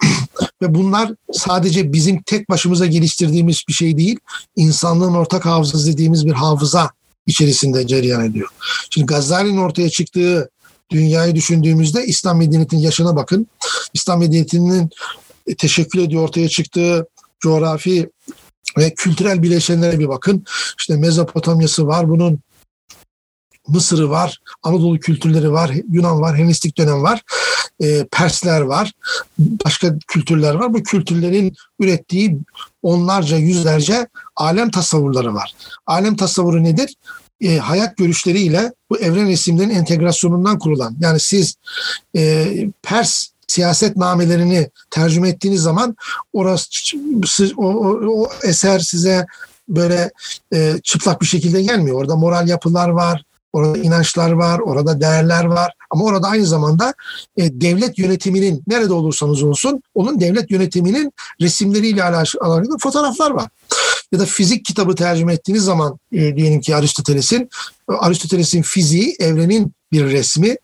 [0.63, 4.19] ve bunlar sadece bizim tek başımıza geliştirdiğimiz bir şey değil.
[4.57, 6.91] İnsanlığın ortak hafızası dediğimiz bir hafıza
[7.27, 8.49] içerisinde cereyan ediyor.
[8.91, 10.51] Şimdi Gazali'nin ortaya çıktığı
[10.91, 13.47] dünyayı düşündüğümüzde İslam medeniyetinin yaşına bakın.
[13.95, 14.91] İslam medeniyetinin
[15.59, 17.07] teşekkül ediyor ortaya çıktığı
[17.41, 18.11] coğrafi
[18.79, 20.45] ve kültürel bileşenlere bir bakın.
[20.79, 22.41] İşte Mezopotamya'sı var, bunun
[23.69, 27.23] Mısır'ı var, Anadolu kültürleri var, Yunan var, Helenistik dönem var,
[27.83, 28.93] e, Persler var,
[29.39, 30.75] başka kültürler var.
[30.75, 32.39] Bu kültürlerin ürettiği
[32.83, 35.55] onlarca, yüzlerce alem tasavvurları var.
[35.87, 36.95] Alem tasavvuru nedir?
[37.41, 40.97] E, hayat görüşleriyle bu evren resimlerinin entegrasyonundan kurulan.
[41.01, 41.55] Yani siz
[42.17, 42.47] e,
[42.83, 45.97] Pers siyaset namelerini tercüme ettiğiniz zaman
[46.33, 46.67] orası
[47.57, 49.27] o, o, o eser size
[49.69, 50.11] böyle
[50.55, 51.97] e, çıplak bir şekilde gelmiyor.
[51.97, 55.73] Orada moral yapılar var, Orada inançlar var, orada değerler var.
[55.91, 56.95] Ama orada aynı zamanda
[57.37, 63.49] e, devlet yönetiminin nerede olursanız olsun onun devlet yönetiminin resimleriyle alakalı fotoğraflar var.
[64.13, 67.51] Ya da fizik kitabı tercüme ettiğiniz zaman e, diyelim ki Aristoteles'in
[67.89, 70.57] Aristoteles'in fiziği evrenin bir resmi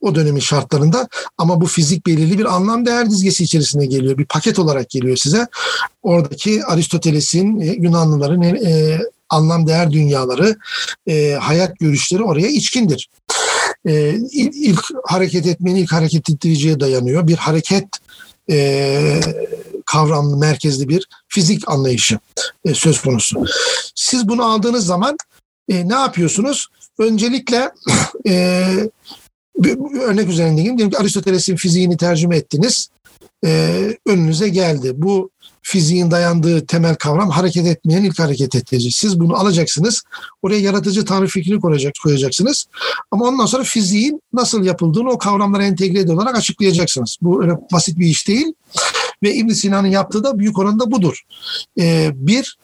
[0.00, 1.08] o dönemin şartlarında
[1.38, 4.18] ama bu fizik belirli bir anlam değer dizgesi içerisinde geliyor.
[4.18, 5.46] Bir paket olarak geliyor size.
[6.02, 10.56] Oradaki Aristoteles'in, e, Yunanlıların e, anlam değer dünyaları,
[11.06, 13.08] e, hayat görüşleri oraya içkindir.
[13.86, 17.26] E, ilk hareket etmenin ilk hareket ettiriciye dayanıyor.
[17.26, 17.88] Bir hareket
[18.50, 19.20] e,
[19.86, 22.18] kavramlı, merkezli bir fizik anlayışı
[22.64, 23.44] e, söz konusu.
[23.94, 25.16] Siz bunu aldığınız zaman
[25.68, 26.68] e, ne yapıyorsunuz?
[26.98, 27.70] Öncelikle
[28.26, 28.66] e,
[29.58, 32.88] bir örnek üzerinde diyelim ki Aristoteles'in fiziğini tercüme ettiniz.
[33.44, 34.92] E, önünüze geldi.
[34.94, 35.30] Bu
[35.62, 38.92] fiziğin dayandığı temel kavram hareket etmeyen ilk hareket ettirici.
[38.92, 40.02] Siz bunu alacaksınız.
[40.42, 42.66] Oraya yaratıcı tanrı fikrini koyacak, koyacaksınız.
[43.10, 47.16] Ama ondan sonra fiziğin nasıl yapıldığını o kavramlara entegre olarak açıklayacaksınız.
[47.22, 48.52] Bu öyle basit bir iş değil.
[49.22, 51.22] Ve İbn Sina'nın yaptığı da büyük oranda budur.
[51.80, 52.58] Ee, bir,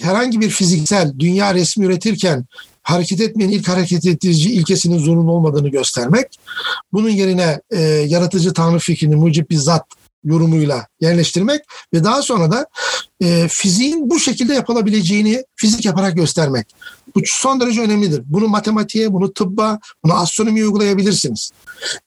[0.00, 2.44] herhangi bir fiziksel dünya resmi üretirken
[2.82, 6.26] hareket etmeyen ilk hareket ettirici ilkesinin zorunlu olmadığını göstermek.
[6.92, 9.86] Bunun yerine e, yaratıcı tanrı fikrini mucib bir zat
[10.24, 11.60] yorumuyla yerleştirmek
[11.94, 12.66] ve daha sonra da
[13.22, 16.66] e, fiziğin bu şekilde yapılabileceğini fizik yaparak göstermek.
[17.14, 18.22] Bu son derece önemlidir.
[18.26, 21.50] Bunu matematiğe, bunu tıbba, bunu astronomiye uygulayabilirsiniz.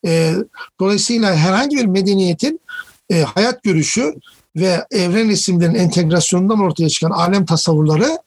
[0.05, 0.33] E,
[0.79, 2.59] dolayısıyla herhangi bir medeniyetin
[3.09, 4.13] e, hayat görüşü
[4.55, 8.17] ve evren resimlerinin entegrasyonundan ortaya çıkan alem tasavvurları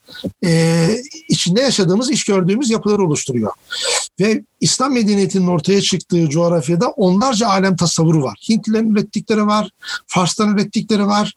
[0.44, 0.88] e,
[1.28, 3.52] içinde yaşadığımız, iş gördüğümüz yapıları oluşturuyor.
[4.20, 8.46] Ve İslam medeniyetinin ortaya çıktığı coğrafyada onlarca alem tasavvuru var.
[8.48, 9.70] Hintlilerin ürettikleri var,
[10.06, 11.32] Fars'tan ürettikleri var,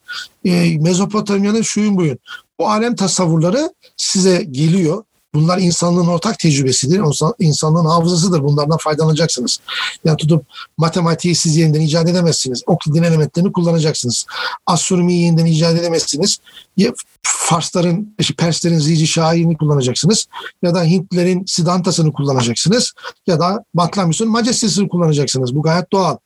[0.45, 2.19] e, Mezopotamya'nın şuyun buyun.
[2.59, 5.03] Bu alem tasavvurları size geliyor
[5.33, 7.01] Bunlar insanlığın ortak tecrübesidir.
[7.39, 8.43] İnsanlığın hafızasıdır.
[8.43, 9.59] Bunlardan faydalanacaksınız.
[10.05, 10.45] Yani tutup
[10.77, 12.63] matematiği siz yeniden icat edemezsiniz.
[12.67, 14.25] Oklidin elementlerini kullanacaksınız.
[14.65, 16.37] Astronomiyi yeniden icat edemezsiniz.
[17.23, 20.25] Farsların, işte Perslerin Zici Şair'ini kullanacaksınız.
[20.63, 22.93] Ya da Hintlerin Sidantasını kullanacaksınız.
[23.27, 25.55] Ya da Batlamyus'un Majestesini kullanacaksınız.
[25.55, 26.17] Bu gayet doğal.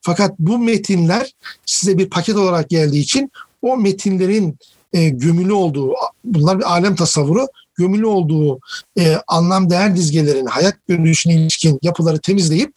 [0.00, 1.32] Fakat bu metinler
[1.66, 3.32] size bir paket olarak geldiği için
[3.62, 4.58] o metinlerin
[4.92, 5.94] e, gömülü olduğu,
[6.24, 7.46] bunlar bir alem tasavvuru,
[7.78, 8.60] gömülü olduğu
[8.98, 12.72] e, anlam değer dizgelerini, hayat görünüşüne ilişkin yapıları temizleyip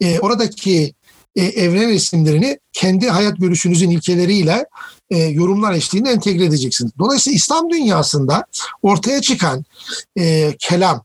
[0.00, 0.94] e, oradaki
[1.36, 4.66] e, evren resimlerini kendi hayat görüşünüzün ilkeleriyle
[5.10, 6.92] e, yorumlar eşliğinde entegre edeceksiniz.
[6.98, 8.44] Dolayısıyla İslam dünyasında
[8.82, 9.64] ortaya çıkan
[10.18, 11.04] e, kelam,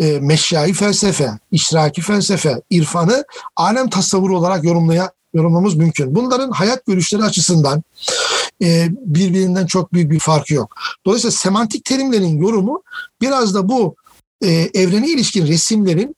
[0.00, 3.24] e, meşyai felsefe, işraki felsefe, irfanı
[3.56, 6.14] alem tasavvuru olarak yorumlaya, yorumlamamız mümkün.
[6.14, 7.82] Bunların hayat görüşleri açısından
[8.62, 10.74] e, birbirinden çok büyük bir farkı yok.
[11.06, 12.82] Dolayısıyla semantik terimlerin yorumu
[13.20, 13.96] biraz da bu
[14.44, 16.16] e, evrene ilişkin resimlerin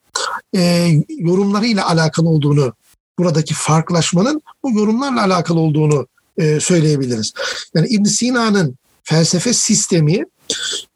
[0.57, 2.73] e, yorumlarıyla alakalı olduğunu,
[3.19, 6.07] buradaki farklılaşmanın bu yorumlarla alakalı olduğunu
[6.39, 7.33] e, söyleyebiliriz.
[7.75, 10.25] Yani ibn Sina'nın felsefe sistemi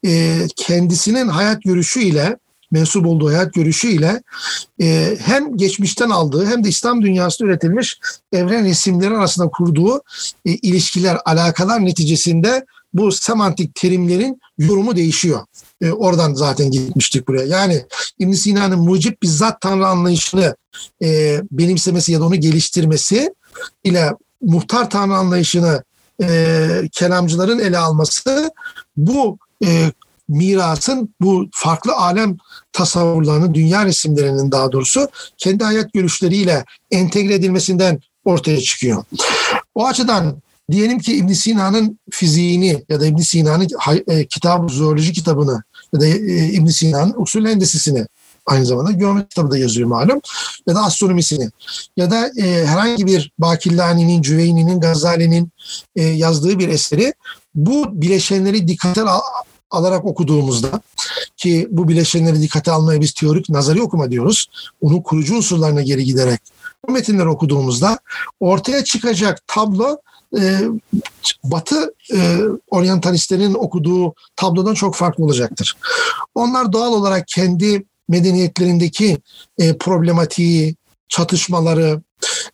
[0.07, 2.39] e, kendisinin hayat görüşüyle
[2.75, 4.23] mensup olduğu hayat görüşüyle
[4.81, 7.99] e, hem geçmişten aldığı hem de İslam dünyasında üretilmiş
[8.33, 10.03] evren resimleri arasında kurduğu
[10.45, 15.41] e, ilişkiler, alakalar neticesinde bu semantik terimlerin yorumu değişiyor.
[15.81, 17.47] E, oradan zaten gitmiştik buraya.
[17.47, 17.85] Yani
[18.19, 20.57] ibn Sina'nın mucip bizzat tanrı anlayışını
[21.03, 23.35] e, benimsemesi ya da onu geliştirmesi
[23.85, 24.13] ile
[24.43, 25.83] muhtar tanrı anlayışını
[26.23, 28.51] e, kelamcıların ele alması
[28.97, 29.91] bu e,
[30.29, 32.37] mirasın bu farklı alem
[32.73, 35.09] tasavvurlarının, dünya resimlerinin daha doğrusu
[35.39, 39.05] kendi hayat görüşleriyle entegre edilmesinden ortaya çıkıyor.
[39.75, 40.37] O açıdan
[40.71, 43.69] diyelim ki İbn Sina'nın fiziğini ya da İbn Sina'nın
[44.09, 45.63] e, kitabı, zooloji kitabını
[45.93, 48.07] ya da e, İbn Sina'nın usul endesisini
[48.47, 50.21] aynı zamanda geometri kitabı da yazıyor malum
[50.69, 51.51] ya da astronomisini
[51.97, 55.51] ya da e, herhangi bir Bakillani'nin, Cüveyni'nin, Gazali'nin
[55.97, 57.15] e, yazdığı bir eseri
[57.55, 59.05] bu bileşenleri dikkate
[59.75, 60.81] alarak okuduğumuzda
[61.37, 64.47] ki bu bileşenleri dikkate almaya biz teorik nazari okuma diyoruz.
[64.81, 66.41] Onun kurucu unsurlarına geri giderek
[66.89, 67.99] bu metinleri okuduğumuzda
[68.41, 69.97] ortaya çıkacak tablo
[70.39, 70.61] e,
[71.45, 72.39] Batı e,
[72.71, 75.77] oryantalistlerin okuduğu tablodan çok farklı olacaktır.
[76.35, 79.19] Onlar doğal olarak kendi medeniyetlerindeki
[79.59, 80.77] e, problematiği,
[81.09, 82.03] çatışmaları,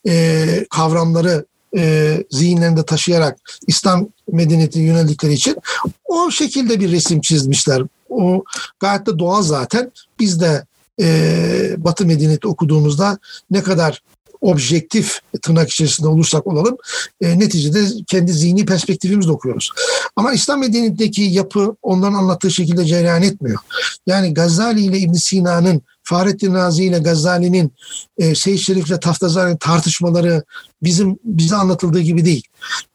[0.08, 1.46] e, kavramları
[1.76, 5.56] e, zihinlerinde taşıyarak İslam medeniyetine yöneldikleri için
[6.04, 7.82] o şekilde bir resim çizmişler.
[8.08, 8.44] O
[8.80, 9.92] gayet de doğal zaten.
[10.18, 10.64] Biz de
[11.00, 13.18] e, Batı medeniyeti okuduğumuzda
[13.50, 14.02] ne kadar
[14.40, 16.76] objektif tırnak içerisinde olursak olalım
[17.20, 19.70] e, neticede kendi zihni perspektifimizle okuyoruz.
[20.16, 23.58] Ama İslam medeniyetindeki yapı onların anlattığı şekilde cereyan etmiyor.
[24.06, 27.72] Yani Gazali ile İbn Sina'nın Fahrettin Razi ile Gazali'nin
[28.18, 30.44] e, Seyyid Şerif ile Taftazani'nin tartışmaları
[30.82, 32.42] bizim bize anlatıldığı gibi değil.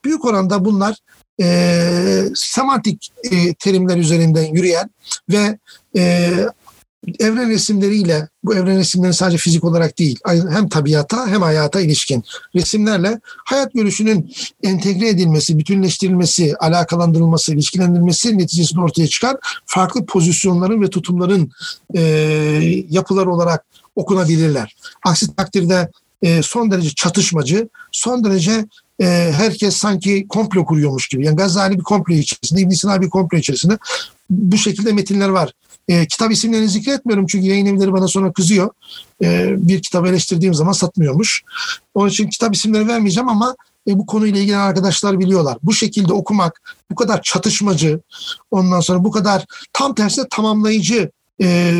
[0.05, 0.95] Büyük oranda bunlar
[1.41, 4.89] e, semantik e, terimler üzerinden yürüyen
[5.29, 5.57] ve
[5.97, 6.33] e,
[7.19, 12.23] evren resimleriyle bu evren resimleri sadece fizik olarak değil hem tabiata hem hayata ilişkin
[12.55, 14.33] resimlerle hayat görüşünün
[14.63, 21.51] entegre edilmesi, bütünleştirilmesi, alakalandırılması, ilişkilendirilmesi neticesinde ortaya çıkan farklı pozisyonların ve tutumların
[21.95, 22.01] e,
[22.89, 24.75] yapılar olarak okunabilirler.
[25.05, 25.89] Aksi takdirde
[26.21, 28.65] e, son derece çatışmacı, son derece
[29.01, 29.05] e,
[29.37, 31.25] herkes sanki komplo kuruyormuş gibi.
[31.25, 33.77] Yani Gazali bir komplo içerisinde, İbn Sina bir komplo içerisinde
[34.29, 35.51] bu şekilde metinler var.
[35.87, 38.69] E, kitap isimlerini zikretmiyorum çünkü yayın evleri bana sonra kızıyor.
[39.23, 41.43] E, bir kitabı eleştirdiğim zaman satmıyormuş.
[41.93, 43.55] Onun için kitap isimleri vermeyeceğim ama
[43.87, 45.57] e, bu konuyla ilgili arkadaşlar biliyorlar.
[45.63, 47.99] Bu şekilde okumak, bu kadar çatışmacı,
[48.51, 51.11] ondan sonra bu kadar tam tersine tamamlayıcı
[51.41, 51.73] e,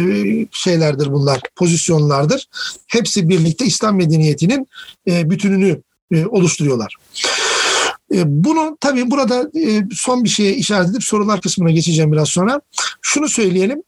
[0.52, 2.48] şeylerdir bunlar, pozisyonlardır.
[2.88, 4.68] Hepsi birlikte İslam medeniyetinin
[5.08, 5.82] e, bütününü
[6.12, 6.96] e, oluşturuyorlar.
[8.14, 12.62] E, bunu tabii burada e, son bir şeye işaret edip sorular kısmına geçeceğim biraz sonra.
[13.02, 13.84] Şunu söyleyelim.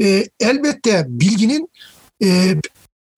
[0.00, 1.68] E, elbette bilginin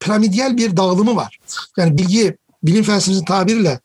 [0.01, 1.39] piramidyal bir dağılımı var.
[1.77, 3.81] Yani bilgi bilim felsefesinin tabiriyle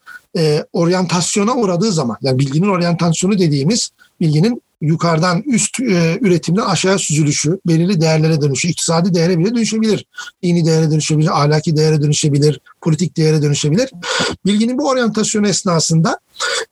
[0.73, 3.89] oryantasyona uğradığı zaman yani bilginin oryantasyonu dediğimiz
[4.21, 10.05] bilginin yukarıdan üst e, üretimden aşağı süzülüşü, belirli değerlere dönüşü, iktisadi değere bile dönüşebilir.
[10.43, 13.89] Dini değere dönüşebilir, ahlaki değere dönüşebilir, politik değere dönüşebilir.
[14.45, 16.19] Bilginin bu oryantasyonu esnasında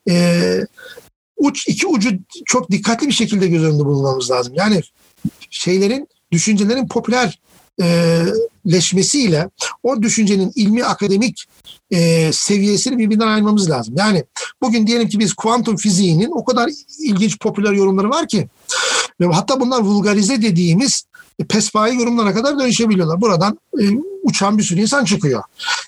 [0.10, 0.60] e,
[1.38, 2.10] uç iki ucu
[2.46, 4.54] çok dikkatli bir şekilde göz önünde bulunmamız lazım.
[4.56, 4.82] Yani
[5.50, 7.40] şeylerin, düşüncelerin popüler
[8.72, 9.50] leşmesiyle
[9.84, 11.46] o düşüncenin ilmi akademik
[11.92, 13.94] e, seviyesini birbirinden ayırmamız lazım.
[13.98, 14.24] Yani
[14.62, 16.70] bugün diyelim ki biz kuantum fiziğinin o kadar
[17.00, 18.48] ilginç popüler yorumları var ki
[19.22, 21.04] Ve hatta bunlar vulgarize dediğimiz
[21.40, 23.22] e, pespaye yorumlara kadar dönüşebiliyorlar.
[23.22, 23.84] Buradan e,
[24.24, 25.44] uçan bir sürü insan çıkıyor.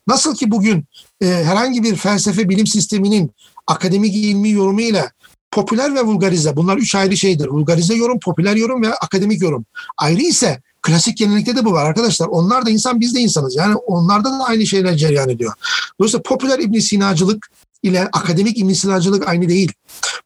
[0.07, 0.85] Nasıl ki bugün
[1.21, 3.31] e, herhangi bir felsefe bilim sisteminin
[3.67, 5.11] akademik ilmi yorumu ile
[5.51, 7.47] popüler ve vulgarize bunlar üç ayrı şeydir.
[7.47, 9.65] Vulgarize yorum, popüler yorum ve akademik yorum.
[9.97, 12.27] Ayrı ise klasik gelenekte de bu var arkadaşlar.
[12.27, 13.55] Onlar da insan biz de insanız.
[13.55, 15.53] Yani onlarda da aynı şeyler cereyan ediyor.
[15.99, 17.49] Dolayısıyla popüler İbn Sinacılık
[17.83, 19.71] ile akademik İbn Sinacılık aynı değil.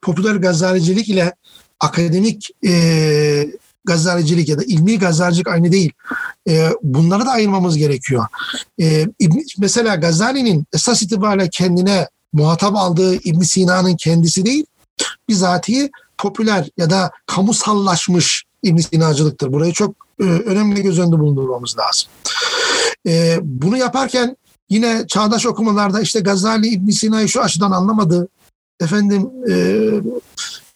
[0.01, 1.33] Popüler Gazalicilik ile
[1.79, 3.47] akademik e,
[3.85, 5.91] Gazalicilik ya da ilmi Gazalicilik aynı değil.
[6.49, 8.25] E, bunları da ayırmamız gerekiyor.
[8.81, 9.07] E,
[9.57, 14.65] mesela Gazali'nin esas itibariyle kendine muhatap aldığı İbn Sina'nın kendisi değil,
[15.29, 19.53] bizatihi popüler ya da kamusallaşmış İbn Sinacılıktır.
[19.53, 22.09] Burayı çok e, önemli göz önünde bulundurmamız lazım.
[23.07, 24.37] E, bunu yaparken
[24.69, 28.27] yine çağdaş okumalarda işte Gazali İbn Sina'yı şu açıdan anlamadı,
[28.79, 29.55] efendim e,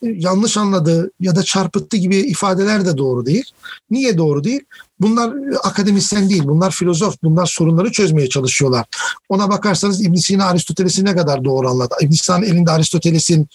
[0.02, 3.46] yanlış anladı ya da çarpıttı gibi ifadeler de doğru değil.
[3.92, 4.62] Niye doğru değil?
[5.00, 5.34] Bunlar
[5.64, 8.86] akademisyen değil, bunlar filozof, bunlar sorunları çözmeye çalışıyorlar.
[9.30, 11.96] Ona bakarsanız İbn Sina Aristoteles'i ne kadar doğru anladı?
[12.02, 13.48] İbn Sina'nın elinde Aristoteles'in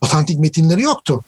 [0.00, 1.24] otantik metinleri yoktu.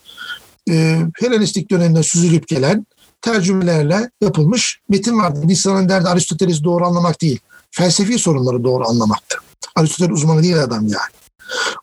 [0.71, 2.87] Ee, Helenistik dönemde süzülüp gelen
[3.21, 5.41] tercümelerle yapılmış metin vardı.
[5.45, 7.41] İbn Sina'nın derdi Aristoteles'i doğru anlamak değil,
[7.71, 9.39] felsefi sorunları doğru anlamaktı.
[9.77, 11.13] Aristoteles uzmanı değil adam yani.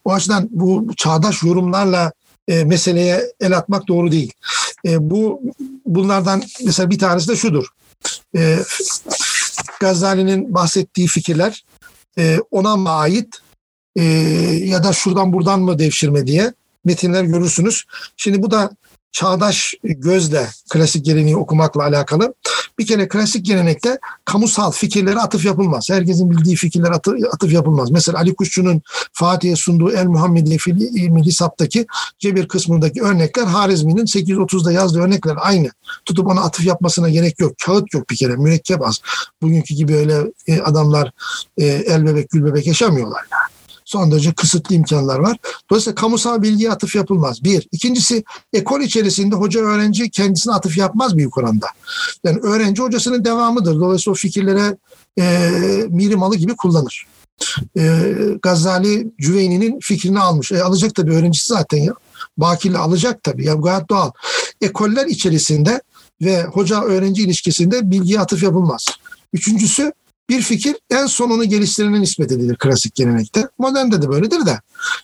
[0.05, 2.11] O açıdan bu çağdaş yorumlarla
[2.47, 4.33] e, meseleye el atmak doğru değil.
[4.85, 5.41] E, bu
[5.85, 7.67] bunlardan mesela bir tanesi de şudur.
[8.35, 8.59] E,
[9.79, 11.65] Gazali'nin bahsettiği fikirler
[12.17, 13.35] e, ona mı ait
[13.95, 14.03] e,
[14.63, 16.53] ya da şuradan buradan mı devşirme diye
[16.87, 17.83] metinler görürsünüz.
[18.17, 18.69] Şimdi bu da
[19.11, 22.33] çağdaş gözle klasik geleneği okumakla alakalı.
[22.79, 25.89] Bir kere klasik gelenekte kamusal fikirlere atıf yapılmaz.
[25.89, 27.91] Herkesin bildiği fikirlere atı, atıf yapılmaz.
[27.91, 28.81] Mesela Ali Kuşçu'nun
[29.13, 31.85] Fatih'e sunduğu El Muhammediye Filmi Hisap'taki
[32.19, 35.69] cebir kısmındaki örnekler Harizmi'nin 830'da yazdığı örnekler aynı.
[36.05, 37.53] Tutup ona atıf yapmasına gerek yok.
[37.65, 38.35] Kağıt yok bir kere.
[38.35, 39.01] Mürekkep az.
[39.41, 41.11] Bugünkü gibi öyle e, adamlar
[41.57, 43.56] e, el bebek gül bebek yaşamıyorlar yani
[43.87, 45.37] son derece kısıtlı imkanlar var.
[45.69, 47.43] Dolayısıyla kamusal bilgiye atıf yapılmaz.
[47.43, 47.67] Bir.
[47.71, 48.23] İkincisi
[48.53, 51.67] ekol içerisinde hoca öğrenci kendisine atıf yapmaz büyük oranda.
[52.23, 53.79] Yani öğrenci hocasının devamıdır.
[53.79, 54.77] Dolayısıyla o fikirlere
[55.19, 55.51] e,
[55.89, 57.07] miri malı gibi kullanır.
[57.77, 60.51] E, Gazali Cüveyni'nin fikrini almış.
[60.51, 61.93] E, alacak tabii öğrencisi zaten ya.
[62.37, 63.45] Bakirle alacak tabii.
[63.45, 64.11] Ya gayet doğal.
[64.61, 65.81] Ekoller içerisinde
[66.21, 68.85] ve hoca öğrenci ilişkisinde bilgiye atıf yapılmaz.
[69.33, 69.91] Üçüncüsü
[70.29, 73.47] bir fikir en sonunu geliştirene nispet edilir klasik gelenekte.
[73.57, 74.61] Modernde de böyledir de.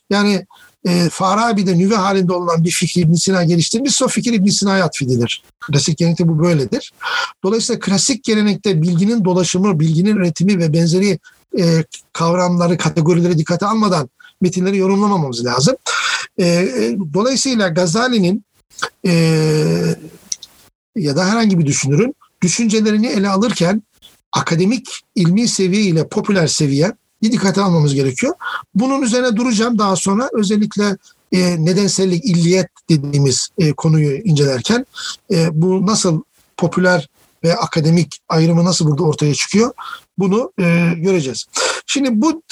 [0.10, 0.46] Yani
[0.86, 5.44] e, Farabi'de nüve halinde olan bir fikri İbn Sina geliştirmişse o fikir İbn Sina'ya atfedilir.
[5.60, 6.94] Klasik gelenekte bu böyledir.
[7.44, 11.20] Dolayısıyla klasik gelenekte bilginin dolaşımı, bilginin üretimi ve benzeri
[11.60, 14.10] e, kavramları, kategorileri dikkate almadan
[14.42, 15.76] metinleri yorumlamamamız lazım.
[16.38, 18.46] E, e, dolayısıyla Gazali'nin
[19.06, 19.12] e,
[20.96, 23.84] ya da herhangi bir düşünürün düşüncelerini ele alırken
[24.34, 26.94] akademik ilmi seviye ile popüler seviye
[27.32, 28.34] dikkate almamız gerekiyor.
[28.76, 30.98] Bunun üzerine duracağım daha sonra özellikle
[31.32, 34.86] e, nedensellik, illiyet dediğimiz e, konuyu incelerken
[35.32, 36.22] e, bu nasıl
[36.58, 37.10] popüler
[37.44, 39.72] ve akademik ayrımı nasıl burada ortaya çıkıyor
[40.18, 41.46] bunu e, göreceğiz.
[41.86, 42.44] Şimdi bu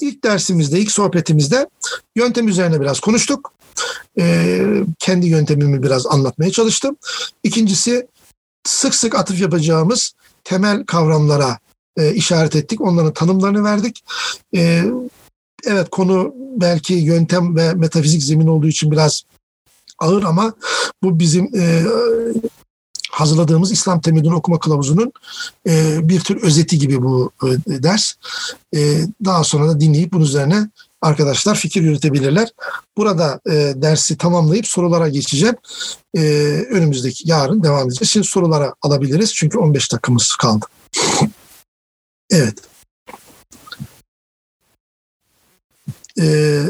[0.00, 1.68] ilk dersimizde, ilk sohbetimizde
[2.16, 3.52] yöntem üzerine biraz konuştuk.
[4.18, 4.64] E,
[4.98, 6.96] kendi yöntemimi biraz anlatmaya çalıştım.
[7.42, 8.06] İkincisi
[8.64, 11.58] sık sık atıf yapacağımız temel kavramlara
[11.96, 12.80] e, işaret ettik.
[12.80, 14.04] Onların tanımlarını verdik.
[14.56, 14.84] E,
[15.66, 19.22] evet konu belki yöntem ve metafizik zemin olduğu için biraz
[19.98, 20.52] ağır ama
[21.02, 21.84] bu bizim e,
[23.10, 25.12] hazırladığımız İslam Temelini Okuma Kılavuzu'nun
[25.68, 28.12] e, bir tür özeti gibi bu e, ders.
[28.76, 30.68] E, daha sonra da dinleyip bunun üzerine
[31.00, 32.48] arkadaşlar fikir yürütebilirler.
[32.96, 35.56] Burada e, dersi tamamlayıp sorulara geçeceğim.
[36.16, 36.20] E,
[36.70, 38.10] önümüzdeki yarın devam edeceğiz.
[38.10, 40.66] Şimdi sorulara alabiliriz çünkü 15 dakikamız kaldı.
[42.30, 42.58] evet.
[46.20, 46.62] E,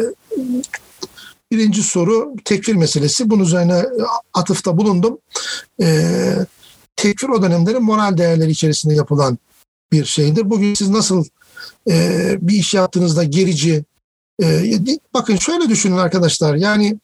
[1.53, 3.31] birinci soru tekfir meselesi.
[3.31, 3.85] Bunun üzerine
[4.35, 5.19] atıfta bulundum.
[5.83, 6.07] E,
[6.97, 9.39] tekfir o dönemlerin moral değerleri içerisinde yapılan
[9.93, 10.51] bir şeydir.
[10.51, 11.25] Bugün siz nasıl
[11.91, 13.85] e, bir iş yaptığınızda gerici,
[14.43, 14.81] ee,
[15.15, 16.99] bakın şöyle düşünün arkadaşlar yani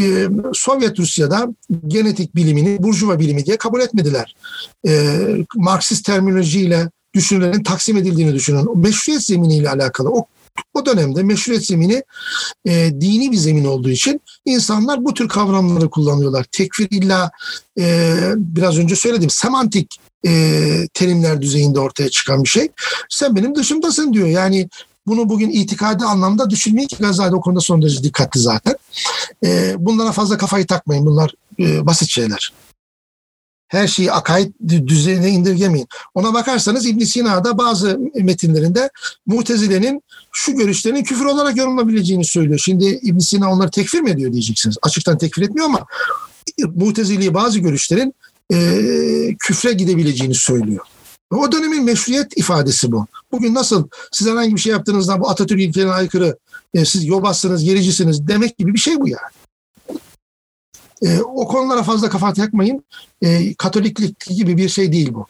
[0.00, 1.48] e, Sovyet Rusya'da
[1.86, 4.36] genetik bilimini burjuva bilimi diye kabul etmediler.
[4.86, 5.20] E,
[5.54, 8.78] Marksist terminolojiyle düşünülerin taksim edildiğini düşünün.
[8.78, 10.26] Meşruiyet zeminiyle alakalı o
[10.74, 12.02] o dönemde meşruiyet zemini
[12.66, 16.44] e, dini bir zemin olduğu için insanlar bu tür kavramları kullanıyorlar.
[16.52, 17.30] Tekfir illa
[17.78, 19.96] e, biraz önce söyledim semantik
[20.26, 20.30] e,
[20.94, 22.68] terimler düzeyinde ortaya çıkan bir şey.
[23.08, 24.28] Sen benim dışımdasın diyor.
[24.28, 24.68] Yani
[25.06, 28.76] bunu bugün itikadi anlamda düşünmeyin ki Gazali o konuda son derece dikkatli zaten.
[29.44, 31.06] E, bunlara fazla kafayı takmayın.
[31.06, 32.52] Bunlar e, basit şeyler.
[33.68, 35.88] Her şeyi akaid düzeyine indirgemeyin.
[36.14, 38.90] Ona bakarsanız İbn Sina'da bazı metinlerinde
[39.26, 40.02] Mutezile'nin
[40.32, 42.58] şu görüşlerin küfür olarak yorumlanabileceğini söylüyor.
[42.58, 44.76] Şimdi İbn Sina onları tekfir mi ediyor diyeceksiniz.
[44.82, 45.86] Açıktan tekfir etmiyor ama
[46.74, 48.14] Mutezili bazı görüşlerin
[48.52, 48.56] e,
[49.38, 50.86] küfre gidebileceğini söylüyor.
[51.30, 53.06] O dönemin meşruiyet ifadesi bu.
[53.32, 56.38] Bugün nasıl siz herhangi bir şey yaptığınızda bu Atatürk ilkelerine aykırı,
[56.74, 59.32] e, siz yobazsınız, gericisiniz demek gibi bir şey bu yani.
[61.02, 62.84] E, o konulara fazla kafa takmayın.
[63.22, 65.26] E, Katoliklik gibi bir şey değil bu.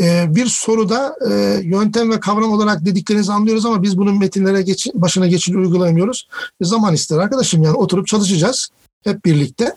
[0.00, 4.88] E, bir soruda e, yöntem ve kavram olarak dediklerinizi anlıyoruz ama biz bunun metinlere geç,
[4.94, 6.28] başına geçince uygulayamıyoruz.
[6.60, 8.68] E, zaman ister arkadaşım yani oturup çalışacağız
[9.04, 9.76] hep birlikte.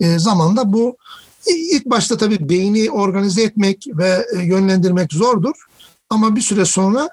[0.00, 0.96] E, zamanda bu
[1.46, 5.54] ilk başta tabii beyni organize etmek ve e, yönlendirmek zordur.
[6.10, 7.08] Ama bir süre sonra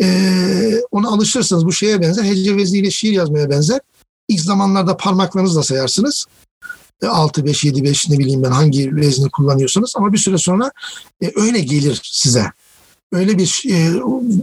[0.00, 1.66] e, ona alışırsınız.
[1.66, 2.24] Bu şeye benzer.
[2.24, 3.80] Hece vezniyle şiir yazmaya benzer.
[4.28, 6.26] İlk zamanlarda parmaklarınızla sayarsınız.
[7.02, 10.72] 6, 5, 7, 5 ne bileyim ben hangi vezni kullanıyorsunuz ama bir süre sonra
[11.22, 12.44] e, öyle gelir size.
[13.12, 13.92] Öyle bir e,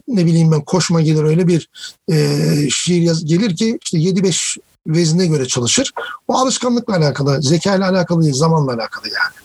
[0.07, 1.69] ne bileyim ben koşma gelir öyle bir
[2.11, 5.91] e, şiir yaz, gelir ki işte 7-5 vezine göre çalışır.
[6.27, 9.35] O alışkanlıkla alakalı, zeka ile alakalı değil, zamanla alakalı yani.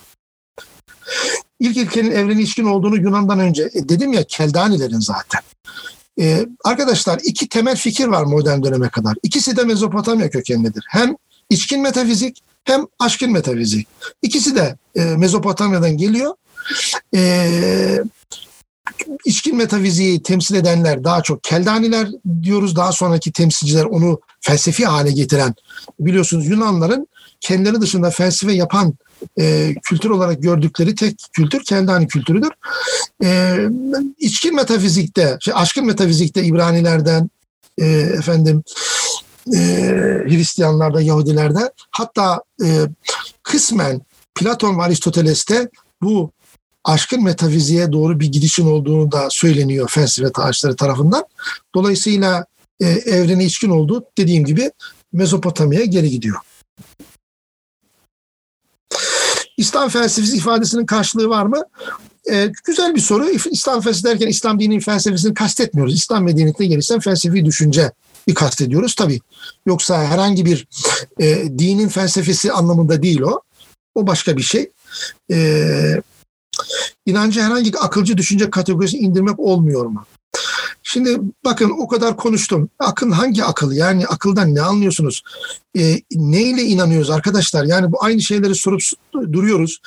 [1.59, 5.41] İlk ilkenin evreni içkin olduğunu Yunan'dan önce e, dedim ya Keldanilerin zaten.
[6.19, 9.15] Ee, arkadaşlar iki temel fikir var modern döneme kadar.
[9.23, 10.85] İkisi de Mezopotamya kökenlidir.
[10.89, 11.15] Hem
[11.49, 13.87] içkin metafizik hem aşkın metafizik.
[14.21, 16.33] İkisi de e, Mezopotamya'dan geliyor.
[17.15, 17.99] E,
[19.25, 22.07] içkin metafiziği temsil edenler daha çok Keldaniler
[22.41, 22.75] diyoruz.
[22.75, 25.55] Daha sonraki temsilciler onu felsefi hale getiren
[25.99, 27.07] biliyorsunuz Yunanların
[27.41, 28.93] kendileri dışında felsefe yapan
[29.39, 32.51] e, kültür olarak gördükleri tek kültür Keldani kültürüdür.
[33.23, 33.57] E,
[34.19, 37.29] içkin metafizikte, şey, aşkın metafizikte İbranilerden
[37.77, 38.63] e, efendim
[39.55, 39.59] e,
[40.27, 42.67] Hristiyanlarda, Yahudilerde hatta e,
[43.43, 44.01] kısmen
[44.35, 45.69] Platon ve Aristoteles'te
[46.01, 46.31] bu
[46.83, 51.23] aşkın metafiziğe doğru bir gidişin olduğunu da söyleniyor felsefe tarihçileri tarafından.
[51.75, 52.45] Dolayısıyla
[52.79, 54.71] e, evrene içkin olduğu dediğim gibi
[55.13, 56.37] Mezopotamya'ya geri gidiyor.
[59.57, 61.63] İslam felsefesi ifadesinin karşılığı var mı?
[62.31, 63.29] Ee, güzel bir soru.
[63.29, 65.95] İslam felsefesi derken İslam dininin felsefesini kastetmiyoruz.
[65.95, 67.91] İslam medeniyetine gelirsen felsefi düşünce
[68.27, 69.19] bir kastediyoruz tabii.
[69.65, 70.67] Yoksa herhangi bir
[71.19, 73.41] e, dinin felsefesi anlamında değil o.
[73.95, 74.71] O başka bir şey.
[75.31, 76.01] E,
[77.05, 80.05] inancı herhangi bir akılcı düşünce kategorisine indirmek olmuyor mu?
[80.95, 82.69] Şimdi bakın o kadar konuştum.
[82.79, 83.71] Akıl hangi akıl?
[83.71, 85.23] Yani akıldan ne anlıyorsunuz?
[85.77, 87.65] E, neyle inanıyoruz arkadaşlar?
[87.65, 88.81] Yani bu aynı şeyleri sorup
[89.13, 89.81] duruyoruz.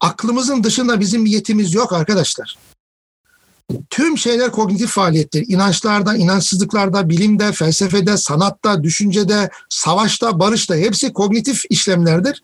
[0.00, 2.58] Aklımızın dışında bizim bir yetimiz yok arkadaşlar.
[3.90, 5.44] Tüm şeyler kognitif faaliyettir.
[5.48, 12.42] İnançlarda, inançsızlıklarda, bilimde, felsefede, sanatta, düşüncede, savaşta, barışta hepsi kognitif işlemlerdir.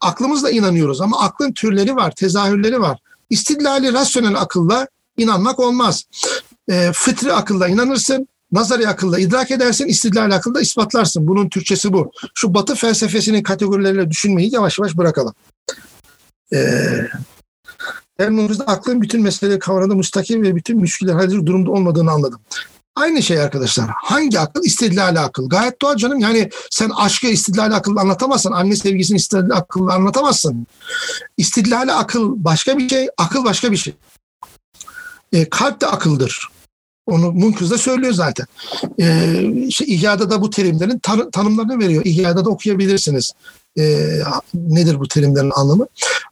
[0.00, 2.98] Aklımızla inanıyoruz ama aklın türleri var, tezahürleri var.
[3.30, 4.86] İstidlali, rasyonel akılla
[5.16, 6.04] inanmak olmaz.
[6.70, 11.26] E, fıtri akılla inanırsın, nazari akılla idrak edersin, istidlal akılla ispatlarsın.
[11.26, 12.12] Bunun Türkçesi bu.
[12.34, 15.34] Şu batı felsefesinin kategorileriyle düşünmeyi yavaş yavaş bırakalım.
[16.52, 17.08] Ee,
[18.66, 22.40] aklın bütün meseleleri kavramda müstakil ve bütün müşkiller hazır durumda olmadığını anladım.
[22.96, 23.90] Aynı şey arkadaşlar.
[24.02, 24.64] Hangi akıl?
[24.64, 25.48] İstidlali akıl.
[25.48, 26.18] Gayet doğal canım.
[26.18, 28.52] Yani sen aşkı istidlali akıl anlatamazsın.
[28.52, 30.66] Anne sevgisini istidlali akıl anlatamazsın.
[31.36, 33.94] İstidlali akıl başka bir şey, akıl başka bir şey.
[35.32, 36.50] E, kalp de akıldır.
[37.10, 38.46] Onu Munkız da söylüyor zaten.
[39.00, 42.04] Ee, işte İhya'da da bu terimlerin tan- tanımlarını veriyor.
[42.04, 43.32] İhya'da da okuyabilirsiniz.
[43.78, 44.20] Ee,
[44.54, 45.86] nedir bu terimlerin anlamı?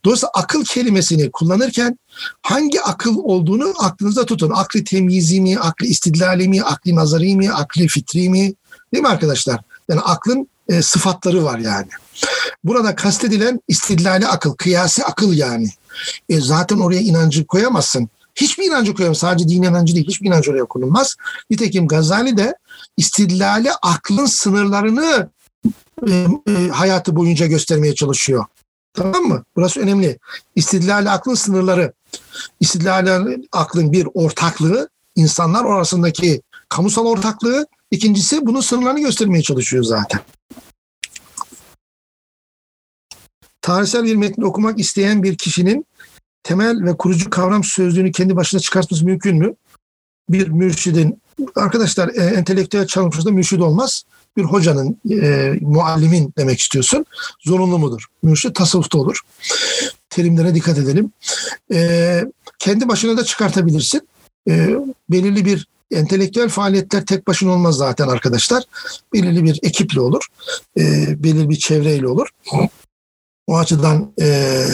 [0.05, 1.99] Dolayısıyla akıl kelimesini kullanırken
[2.43, 4.51] hangi akıl olduğunu aklınızda tutun.
[4.55, 8.53] Akli temyizi mi, akli istidlali mi, akli nazari mi, akli fitri mi?
[8.95, 9.61] Değil mi arkadaşlar?
[9.89, 11.89] Yani aklın e, sıfatları var yani.
[12.64, 15.70] Burada kastedilen istidlali akıl, kıyasi akıl yani.
[16.29, 18.09] E, zaten oraya inancı koyamazsın.
[18.41, 19.18] Hiçbir inancı koyamaz.
[19.18, 20.07] Sadece din inancı değil.
[20.07, 21.16] Hiçbir inancı oraya konulmaz.
[21.51, 22.55] Nitekim Gazali de
[22.97, 25.30] istidlali aklın sınırlarını
[26.09, 28.45] e, e, hayatı boyunca göstermeye çalışıyor.
[28.95, 29.45] Tamam mı?
[29.57, 30.18] Burası önemli.
[30.57, 31.93] İstidlali aklın sınırları.
[32.61, 37.66] İstidlali aklın bir ortaklığı, insanlar arasındaki kamusal ortaklığı.
[37.91, 40.20] İkincisi bunun sınırlarını göstermeye çalışıyor zaten.
[43.62, 45.86] Tarihsel bir metni okumak isteyen bir kişinin
[46.43, 49.55] temel ve kurucu kavram sözlüğünü kendi başına çıkartması mümkün mü?
[50.28, 51.22] Bir mürşidin,
[51.55, 54.05] arkadaşlar e, entelektüel çalışmada mürşid olmaz.
[54.36, 57.07] Bir hocanın, e, muallimin demek istiyorsun.
[57.41, 58.07] Zorunlu mudur?
[58.22, 59.20] Mürşid tasavvufta olur.
[60.11, 61.12] Terimlere dikkat edelim.
[61.72, 62.24] E,
[62.59, 64.09] kendi başına da çıkartabilirsin.
[64.49, 64.76] e,
[65.11, 68.64] belirli bir entelektüel faaliyetler tek başına olmaz zaten arkadaşlar.
[69.12, 70.26] Belirli bir ekiple olur.
[70.78, 70.82] E,
[71.22, 72.28] belirli bir çevreyle olur.
[73.49, 74.66] O açıdan e,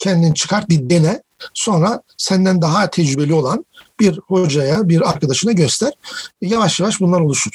[0.00, 1.22] kendin çıkart bir dene.
[1.54, 3.64] Sonra senden daha tecrübeli olan
[4.00, 5.92] bir hocaya, bir arkadaşına göster.
[6.40, 7.52] Yavaş yavaş bunlar oluşur.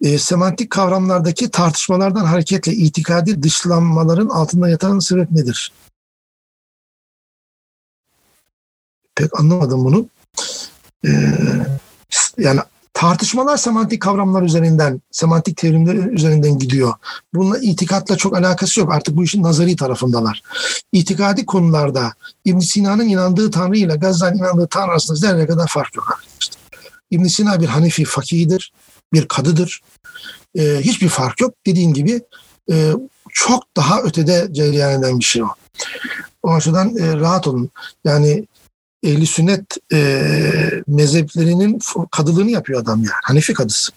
[0.00, 5.72] E, semantik kavramlardaki tartışmalardan hareketle itikadi dışlanmaların altında yatan sebep nedir?
[9.14, 10.08] Pek anlamadım bunu.
[11.04, 11.10] E,
[12.38, 12.60] yani
[12.92, 16.94] tartışmalar semantik kavramlar üzerinden, semantik terimler üzerinden gidiyor.
[17.34, 18.92] Bununla itikatla çok alakası yok.
[18.92, 20.42] Artık bu işin nazari tarafındalar.
[20.92, 22.12] İtikadi konularda
[22.44, 26.58] İbn Sina'nın inandığı Tanrı ile Gazali'nin inandığı Tanrı arasında zerre kadar fark yok arkadaşlar.
[27.10, 28.72] İbn Sina bir Hanefi fakihidir,
[29.12, 29.80] bir kadıdır.
[30.54, 31.54] Ee, hiçbir fark yok.
[31.66, 32.22] Dediğim gibi
[32.70, 32.92] e,
[33.32, 35.48] çok daha ötede cereyan eden bir şey o.
[36.42, 37.70] O açıdan e, rahat olun.
[38.04, 38.44] Yani
[39.02, 40.22] ehli sünnet e,
[40.86, 41.78] mezheplerinin
[42.10, 43.20] kadılığını yapıyor adam yani.
[43.22, 43.92] Hanefi kadısı.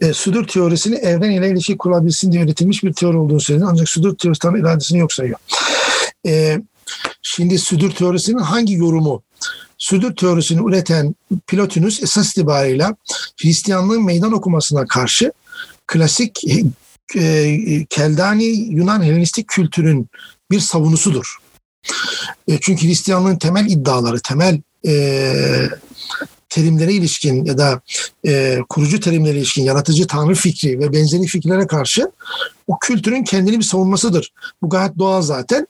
[0.00, 3.64] E, sudur teorisini evren ile ilişki kurabilsin diye üretilmiş bir teori olduğunu söyledi.
[3.68, 5.38] Ancak sudur teorisi Tanrı iradesini yok sayıyor.
[6.26, 6.60] E,
[7.22, 9.22] şimdi sudur teorisinin hangi yorumu?
[9.78, 11.14] Sudur teorisini üreten
[11.46, 12.86] Plotinus esas itibariyle
[13.42, 15.32] Hristiyanlığın meydan okumasına karşı
[15.86, 16.44] klasik
[17.14, 20.08] e, e, Keldani Yunan Helenistik kültürün
[20.50, 21.39] bir savunusudur.
[22.48, 25.34] E, çünkü Hristiyanlığın temel iddiaları, temel e,
[26.48, 27.80] terimlere ilişkin ya da
[28.26, 32.10] e, kurucu terimlere ilişkin yaratıcı tanrı fikri ve benzeri fikirlere karşı
[32.66, 34.32] o kültürün kendini bir savunmasıdır.
[34.62, 35.66] Bu gayet doğal zaten.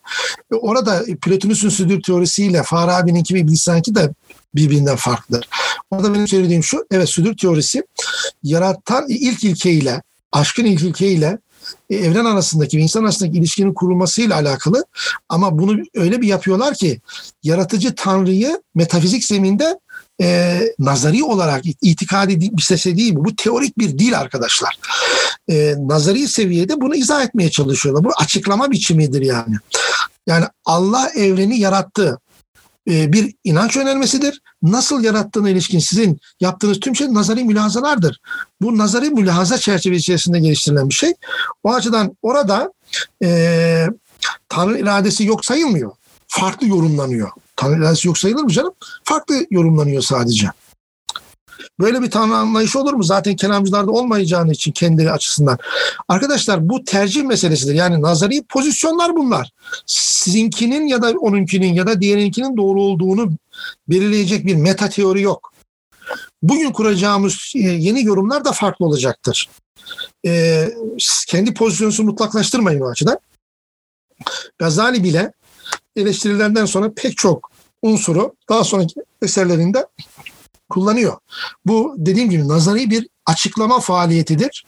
[0.52, 3.54] E, orada Platonus'un südür teorisiyle Farabi'ninki ve İbn
[3.94, 4.14] de
[4.54, 5.48] birbirinden farklıdır.
[5.90, 7.82] Orada benim söylediğim şu, evet südür teorisi
[8.42, 10.02] yaratan ilk ilkeyle,
[10.32, 11.38] aşkın ilk ilkeyle
[11.90, 14.84] evren arasındaki ve insan arasındaki ilişkinin kurulmasıyla alakalı
[15.28, 17.00] ama bunu öyle bir yapıyorlar ki
[17.42, 19.78] yaratıcı Tanrı'yı metafizik zeminde
[20.22, 23.24] e, nazari olarak itikadi bir sese değil bu.
[23.24, 24.78] Bu teorik bir dil arkadaşlar.
[25.48, 28.04] E, nazari seviyede bunu izah etmeye çalışıyorlar.
[28.04, 29.56] Bu açıklama biçimidir yani.
[30.26, 32.18] Yani Allah evreni yarattı.
[32.90, 34.42] E, bir inanç önermesidir.
[34.62, 38.20] Nasıl yarattığına ilişkin sizin yaptığınız tüm şey nazari mülazalardır.
[38.60, 41.14] Bu nazari mülahaza çerçevesi içerisinde geliştirilen bir şey.
[41.64, 42.72] O açıdan orada
[43.22, 43.86] e,
[44.48, 45.90] Tanrı iradesi yok sayılmıyor.
[46.28, 47.30] Farklı yorumlanıyor.
[47.56, 48.72] Tanrı iradesi yok sayılır mı canım?
[49.04, 50.48] Farklı yorumlanıyor sadece.
[51.80, 53.02] Böyle bir tanrı anlayışı olur mu?
[53.02, 55.58] Zaten kelamcılarda olmayacağını için kendileri açısından.
[56.08, 57.74] Arkadaşlar bu tercih meselesidir.
[57.74, 59.50] Yani nazari pozisyonlar bunlar.
[59.86, 63.30] Sizinkinin ya da onunkinin ya da diğerinkinin doğru olduğunu
[63.88, 65.52] belirleyecek bir meta teori yok.
[66.42, 69.48] Bugün kuracağımız e, yeni yorumlar da farklı olacaktır.
[70.26, 70.68] Ee,
[71.28, 73.18] kendi pozisyonunuzu mutlaklaştırmayın o açıdan.
[74.58, 75.32] Gazali bile
[75.96, 77.50] eleştirilerden sonra pek çok
[77.82, 79.86] unsuru daha sonraki eserlerinde
[80.70, 81.16] kullanıyor.
[81.66, 84.64] Bu dediğim gibi nazari bir açıklama faaliyetidir.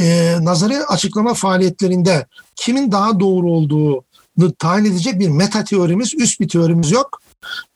[0.00, 2.26] Ee, nazari açıklama faaliyetlerinde
[2.56, 7.20] kimin daha doğru olduğunu tayin edecek bir meta teorimiz, üst bir teorimiz yok.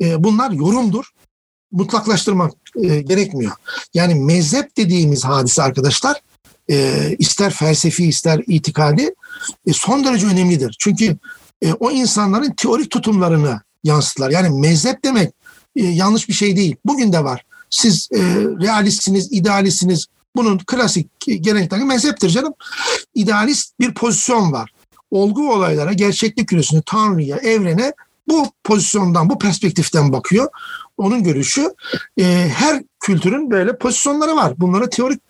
[0.00, 1.04] Ee, bunlar yorumdur.
[1.72, 2.52] Mutlaklaştırmak
[2.82, 3.52] e, gerekmiyor.
[3.94, 6.20] Yani mezhep dediğimiz hadise arkadaşlar
[6.70, 9.14] e, ister felsefi ister itikadi
[9.66, 10.76] e, son derece önemlidir.
[10.78, 11.16] Çünkü
[11.62, 14.30] e, o insanların teorik tutumlarını yansıtlar.
[14.30, 15.34] Yani mezhep demek
[15.76, 16.76] e, yanlış bir şey değil.
[16.84, 17.44] Bugün de var.
[17.70, 18.18] Siz e,
[18.60, 20.06] realistsiniz, idealistsiniz.
[20.36, 22.54] Bunun klasik gelenekleri mezheptir canım.
[23.14, 24.70] İdealist bir pozisyon var.
[25.10, 27.92] Olgu olaylara, gerçeklik küresine, Tanrı'ya, evrene
[28.28, 30.48] bu pozisyondan, bu perspektiften bakıyor.
[30.96, 31.74] Onun görüşü
[32.20, 34.54] e, her kültürün böyle pozisyonları var.
[34.58, 35.20] Bunlara teorik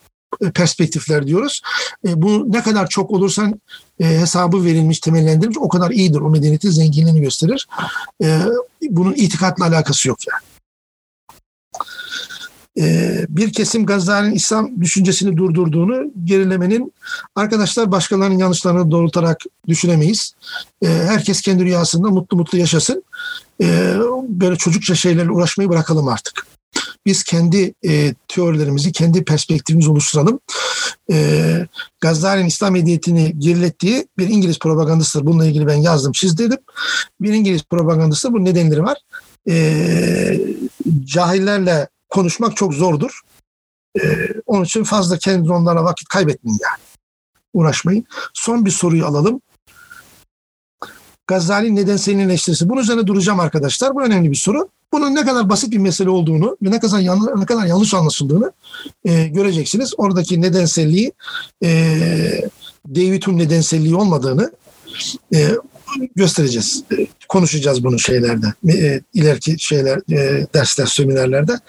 [0.40, 1.62] e, perspektifler diyoruz.
[2.08, 3.60] E, bu ne kadar çok olursan
[4.00, 6.20] e, hesabı verilmiş, temellendirilmiş o kadar iyidir.
[6.20, 7.68] O medeniyetin zenginliğini gösterir.
[8.22, 8.40] E,
[8.90, 10.42] bunun itikatla alakası yok yani.
[12.78, 16.92] E, bir kesim Gazali'nin İslam düşüncesini durdurduğunu gerilemenin
[17.34, 20.34] arkadaşlar başkalarının yanlışlarını doğrultarak düşünemeyiz.
[20.82, 23.04] E, herkes kendi rüyasında mutlu mutlu yaşasın.
[23.62, 23.96] E,
[24.28, 26.53] böyle çocukça şeylerle uğraşmayı bırakalım artık
[27.06, 30.40] biz kendi e, teorilerimizi, kendi perspektifimizi oluşturalım.
[31.12, 31.66] E,
[32.00, 35.26] Gazali'nin İslam medeniyetini gerilettiği bir İngiliz propagandasıdır.
[35.26, 36.58] Bununla ilgili ben yazdım, çizdirdim.
[37.20, 38.98] Bir İngiliz propagandası bu nedenleri var.
[39.48, 40.40] E,
[41.04, 43.20] cahillerle konuşmak çok zordur.
[44.02, 46.82] E, onun için fazla kendi onlara vakit kaybetmeyin yani.
[47.54, 48.04] Uğraşmayın.
[48.34, 49.40] Son bir soruyu alalım.
[51.26, 52.68] Gazali nedenselliğin eleştirisi.
[52.68, 53.94] Bunun üzerine duracağım arkadaşlar.
[53.94, 57.30] Bu önemli bir soru bunun ne kadar basit bir mesele olduğunu ve ne kadar yanlış,
[57.36, 58.52] ne kadar yanlış anlaşıldığını
[59.04, 59.94] e, göreceksiniz.
[59.96, 61.12] Oradaki nedenselliği
[61.64, 61.70] e,
[62.88, 64.52] David Hume nedenselliği olmadığını
[65.34, 65.48] e,
[66.16, 66.84] göstereceğiz.
[67.28, 68.46] Konuşacağız bunu şeylerde.
[68.68, 71.60] E, ileriki şeyler e, dersler, seminerlerde.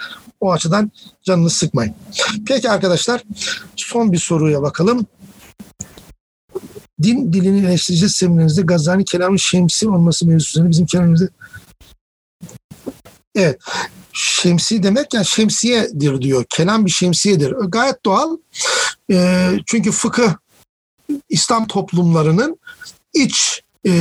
[0.42, 0.92] O açıdan
[1.24, 1.94] canını sıkmayın.
[2.48, 3.24] Peki arkadaşlar
[3.76, 5.06] son bir soruya bakalım.
[7.04, 11.30] Din dilini eleştireceğiz seminerinizde Gazali kelamı şemsi olması mevzusunda bizim kelamımızda
[13.36, 13.60] Evet.
[14.14, 16.46] Şemsi demek yani şemsiyedir diyor.
[16.50, 17.52] Kelam bir şemsiyedir.
[17.52, 18.38] Gayet doğal.
[19.12, 20.34] E, çünkü fıkıh
[21.30, 22.60] İslam toplumlarının
[23.14, 23.92] iç e,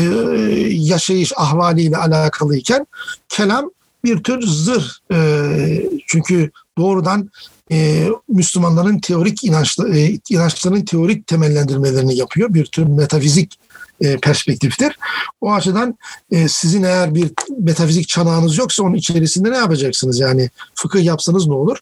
[0.71, 2.87] yaşayış ahvaliyle alakalıyken
[3.29, 3.71] kelam
[4.05, 4.87] bir tür zırh.
[5.13, 7.31] E, çünkü doğrudan
[7.73, 12.55] e, Müslümanların teorik inançlı, e, inançlarının teorik temellendirmelerini yapıyor.
[12.55, 13.59] Bir tür metafizik
[14.01, 14.99] e, perspektiftir.
[15.41, 15.99] O açıdan
[16.31, 20.21] e, sizin eğer bir metafizik çanağınız yoksa onun içerisinde ne yapacaksınız?
[20.21, 21.79] Yani fıkıh yapsanız ne olur?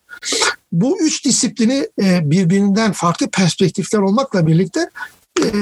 [0.73, 4.91] Bu üç disiplini e, birbirinden farklı perspektifler olmakla birlikte
[5.43, 5.53] e,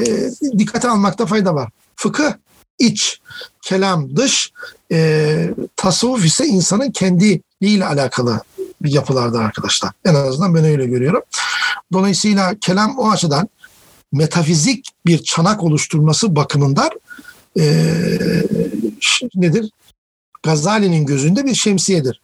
[0.59, 1.71] dikkate almakta fayda var.
[1.97, 2.33] Fıkıh
[2.79, 3.21] iç,
[3.63, 4.53] kelam dış,
[4.93, 8.41] e, tasavvuf ise insanın kendiliğiyle alakalı
[8.83, 9.93] bir yapılarda arkadaşlar.
[10.05, 11.23] En azından ben öyle görüyorum.
[11.93, 13.49] Dolayısıyla kelam o açıdan
[14.13, 16.91] metafizik bir çanak oluşturması bakımından
[17.59, 17.65] e,
[19.35, 19.71] nedir?
[20.43, 22.21] Gazali'nin gözünde bir şemsiyedir.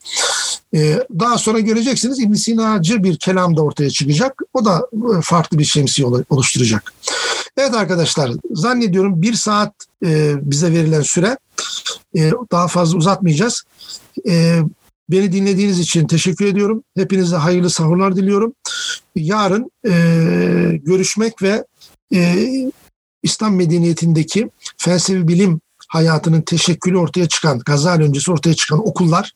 [0.75, 4.43] Ee, daha sonra göreceksiniz İbn Sina'cı bir kelam da ortaya çıkacak.
[4.55, 6.93] O da e, farklı bir şemsiye oluşturacak.
[7.57, 9.73] Evet arkadaşlar zannediyorum bir saat
[10.05, 11.39] e, bize verilen süre.
[12.17, 13.63] E, daha fazla uzatmayacağız.
[14.29, 14.61] E,
[15.11, 16.83] beni dinlediğiniz için teşekkür ediyorum.
[16.97, 18.53] Hepinize hayırlı sahurlar diliyorum.
[19.17, 19.93] Yarın e,
[20.83, 21.65] görüşmek ve
[22.15, 22.49] e,
[23.23, 29.33] İslam medeniyetindeki felsefi bilim hayatının teşekkülü ortaya çıkan, Gazali öncesi ortaya çıkan okullar,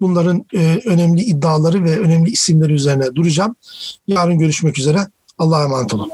[0.00, 3.56] bunların e, önemli iddiaları ve önemli isimleri üzerine duracağım.
[4.06, 5.06] Yarın görüşmek üzere.
[5.38, 6.10] Allah'a emanet olun.